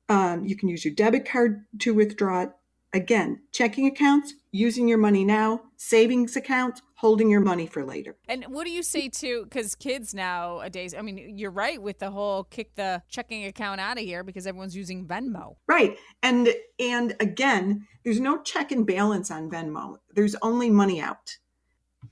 Um, 0.09 0.44
you 0.44 0.57
can 0.57 0.68
use 0.68 0.85
your 0.85 0.94
debit 0.94 1.24
card 1.24 1.64
to 1.80 1.94
withdraw 1.94 2.42
it. 2.42 2.50
Again, 2.92 3.40
checking 3.50 3.87
accounts, 3.87 4.35
using 4.52 4.87
your 4.87 4.98
money 4.98 5.24
now, 5.24 5.62
savings 5.76 6.37
accounts, 6.37 6.80
holding 7.05 7.29
your 7.29 7.43
money 7.43 7.67
for 7.67 7.85
later. 7.85 8.17
And 8.29 8.45
what 8.45 8.64
do 8.64 8.71
you 8.71 8.83
say 8.83 9.11
to 9.11 9.45
because 9.45 9.75
kids 9.75 10.14
nowadays? 10.14 10.95
I 10.95 11.03
mean, 11.03 11.37
you're 11.37 11.51
right 11.51 11.81
with 11.81 11.99
the 11.99 12.11
whole 12.11 12.45
kick 12.45 12.75
the 12.77 13.03
checking 13.11 13.45
account 13.45 13.79
out 13.79 13.99
of 13.99 14.05
here 14.05 14.25
because 14.25 14.47
everyone's 14.47 14.75
using 14.75 15.07
Venmo. 15.07 15.57
Right, 15.67 15.99
and 16.23 16.49
and 16.81 17.14
again, 17.21 17.87
there's 18.05 18.21
no 18.21 18.40
check 18.40 18.73
and 18.73 18.87
balance 18.87 19.31
on 19.31 19.51
Venmo. 19.51 19.99
There's 20.14 20.35
only 20.40 20.71
money 20.71 20.99
out. 20.99 21.37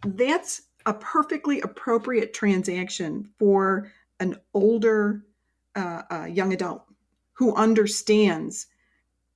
That's 0.04 0.60
a 0.84 0.92
perfectly 0.92 1.62
appropriate 1.62 2.34
transaction 2.34 3.30
for 3.38 3.90
an 4.20 4.36
older 4.52 5.22
uh, 5.74 6.02
uh, 6.10 6.26
young 6.26 6.52
adult 6.52 6.84
who 7.32 7.54
understands 7.54 8.66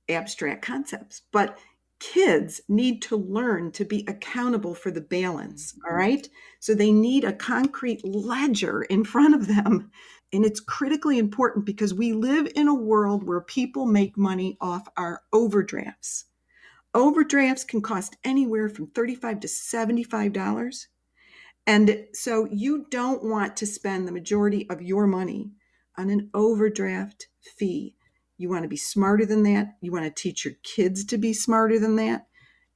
abstract 0.07 0.63
concepts. 0.63 1.23
But 1.31 1.57
kids 1.99 2.61
need 2.67 3.01
to 3.03 3.15
learn 3.15 3.71
to 3.71 3.85
be 3.85 4.05
accountable 4.07 4.75
for 4.75 4.91
the 4.91 5.01
balance. 5.01 5.73
All 5.85 5.91
mm-hmm. 5.91 5.99
So 6.59 6.73
they 6.73 6.91
need 6.91 7.23
a 7.23 7.33
concrete 7.33 8.03
ledger 8.03 8.83
in 8.83 9.03
front 9.03 9.35
of 9.35 9.47
them. 9.47 9.91
And 10.33 10.45
it's 10.45 10.59
critically 10.59 11.17
important 11.17 11.65
because 11.65 11.93
we 11.93 12.13
live 12.13 12.51
in 12.55 12.67
a 12.67 12.73
world 12.73 13.23
where 13.23 13.41
people 13.41 13.85
make 13.85 14.17
money 14.17 14.57
off 14.59 14.87
our 14.97 15.21
overdrafts. 15.31 16.25
Overdrafts 16.93 17.63
can 17.63 17.81
cost 17.81 18.17
anywhere 18.23 18.69
from 18.69 18.87
35 18.87 19.41
to 19.41 19.47
$75. 19.47 20.87
And 21.65 22.05
so 22.13 22.47
you 22.51 22.85
don't 22.89 23.23
want 23.23 23.57
to 23.57 23.65
spend 23.65 24.07
the 24.07 24.11
majority 24.11 24.69
of 24.69 24.81
your 24.81 25.05
money 25.05 25.51
on 25.97 26.09
an 26.09 26.29
overdraft 26.33 27.27
fee. 27.41 27.96
You 28.37 28.49
want 28.49 28.63
to 28.63 28.69
be 28.69 28.77
smarter 28.77 29.25
than 29.25 29.43
that. 29.43 29.75
You 29.81 29.91
want 29.91 30.05
to 30.05 30.21
teach 30.21 30.45
your 30.45 30.53
kids 30.63 31.03
to 31.05 31.17
be 31.17 31.33
smarter 31.33 31.79
than 31.79 31.95
that. 31.97 32.27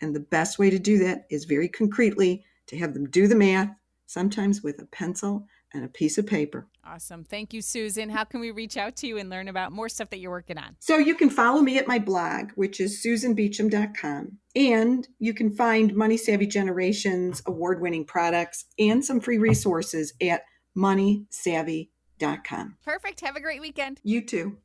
And 0.02 0.16
the 0.16 0.20
best 0.20 0.58
way 0.58 0.70
to 0.70 0.80
do 0.80 0.98
that 1.00 1.26
is 1.30 1.46
very 1.46 1.68
concretely 1.68 2.44
to 2.68 2.78
have 2.78 2.94
them 2.94 3.10
do 3.10 3.28
the 3.28 3.36
math, 3.36 3.70
sometimes 4.08 4.64
with 4.64 4.82
a 4.82 4.86
pencil 4.86 5.48
and 5.74 5.86
a 5.86 5.88
piece 5.88 6.18
of 6.18 6.26
paper. 6.26 6.68
Awesome. 6.84 7.24
Thank 7.24 7.54
you, 7.54 7.62
Susan. 7.62 8.10
How 8.10 8.24
can 8.24 8.40
we 8.40 8.52
reach 8.52 8.76
out 8.76 8.96
to 8.98 9.08
you 9.08 9.18
and 9.18 9.30
learn 9.30 9.48
about 9.48 9.72
more 9.72 9.88
stuff 9.88 10.10
that 10.10 10.20
you're 10.20 10.32
working 10.32 10.58
on? 10.58 10.76
So 10.80 10.98
you 10.98 11.16
can 11.16 11.30
follow 11.30 11.62
me 11.62 11.78
at 11.78 11.88
my 11.88 12.00
blog, 12.00 12.52
which 12.56 12.82
is 12.82 13.06
susanbeacham.com. 13.06 14.38
And 14.56 15.08
you 15.20 15.34
can 15.34 15.56
find 15.56 15.96
Money 15.96 16.18
Savvy 16.18 16.48
Generations 16.48 17.42
award 17.46 17.82
winning 17.82 18.06
products 18.06 18.66
and 18.80 19.06
some 19.06 19.22
free 19.22 19.38
resources 19.38 20.14
at 20.22 20.44
moneysavvy.com. 20.76 22.78
Perfect. 22.84 23.22
Have 23.22 23.36
a 23.36 23.42
great 23.42 23.62
weekend. 23.62 24.02
You 24.04 24.26
too. 24.26 24.58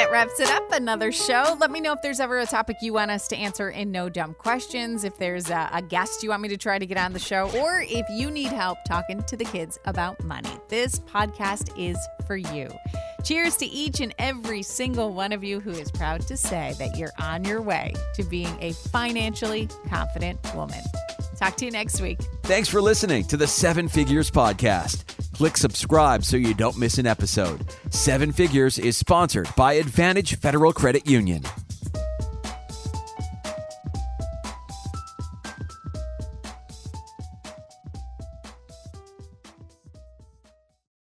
That 0.00 0.12
wraps 0.12 0.40
it 0.40 0.48
up. 0.48 0.72
Another 0.72 1.12
show. 1.12 1.58
Let 1.60 1.70
me 1.70 1.78
know 1.78 1.92
if 1.92 2.00
there's 2.00 2.20
ever 2.20 2.38
a 2.38 2.46
topic 2.46 2.78
you 2.80 2.94
want 2.94 3.10
us 3.10 3.28
to 3.28 3.36
answer 3.36 3.68
in 3.68 3.92
no 3.92 4.08
dumb 4.08 4.32
questions, 4.32 5.04
if 5.04 5.18
there's 5.18 5.50
a, 5.50 5.68
a, 5.74 5.82
guest 5.82 6.22
you 6.22 6.30
want 6.30 6.40
me 6.40 6.48
to 6.48 6.56
try 6.56 6.78
to 6.78 6.86
get 6.86 6.96
on 6.96 7.12
the 7.12 7.18
show, 7.18 7.50
or 7.58 7.84
if 7.86 8.08
you 8.08 8.30
need 8.30 8.46
help 8.46 8.78
talking 8.86 9.22
to 9.24 9.36
the 9.36 9.44
kids 9.44 9.78
about 9.84 10.24
money. 10.24 10.48
This 10.68 11.00
podcast 11.00 11.78
is 11.78 11.98
for 12.26 12.38
you. 12.38 12.70
Cheers 13.24 13.58
to 13.58 13.66
each 13.66 14.00
and 14.00 14.14
every 14.18 14.62
single 14.62 15.12
one 15.12 15.32
of 15.32 15.44
you 15.44 15.60
who 15.60 15.70
is 15.70 15.90
proud 15.90 16.22
to 16.28 16.36
say 16.38 16.74
that 16.78 16.96
you're 16.96 17.12
on 17.18 17.44
your 17.44 17.60
way 17.60 17.92
to 18.14 18.24
being 18.24 18.56
a 18.62 18.72
financially 18.72 19.68
confident 19.90 20.38
woman. 20.54 20.80
Talk 21.36 21.56
to 21.56 21.66
you 21.66 21.72
next 21.72 22.00
week. 22.00 22.20
Thanks 22.44 22.70
for 22.70 22.80
listening 22.80 23.24
to 23.24 23.36
the 23.36 23.46
Seven 23.46 23.86
Figures 23.86 24.30
Podcast. 24.30 25.19
Click 25.40 25.56
subscribe 25.56 26.22
so 26.22 26.36
you 26.36 26.52
don't 26.52 26.76
miss 26.76 26.98
an 26.98 27.06
episode. 27.06 27.64
Seven 27.88 28.30
Figures 28.30 28.78
is 28.78 28.98
sponsored 28.98 29.48
by 29.56 29.72
Advantage 29.72 30.38
Federal 30.38 30.70
Credit 30.70 31.06
Union. 31.06 31.42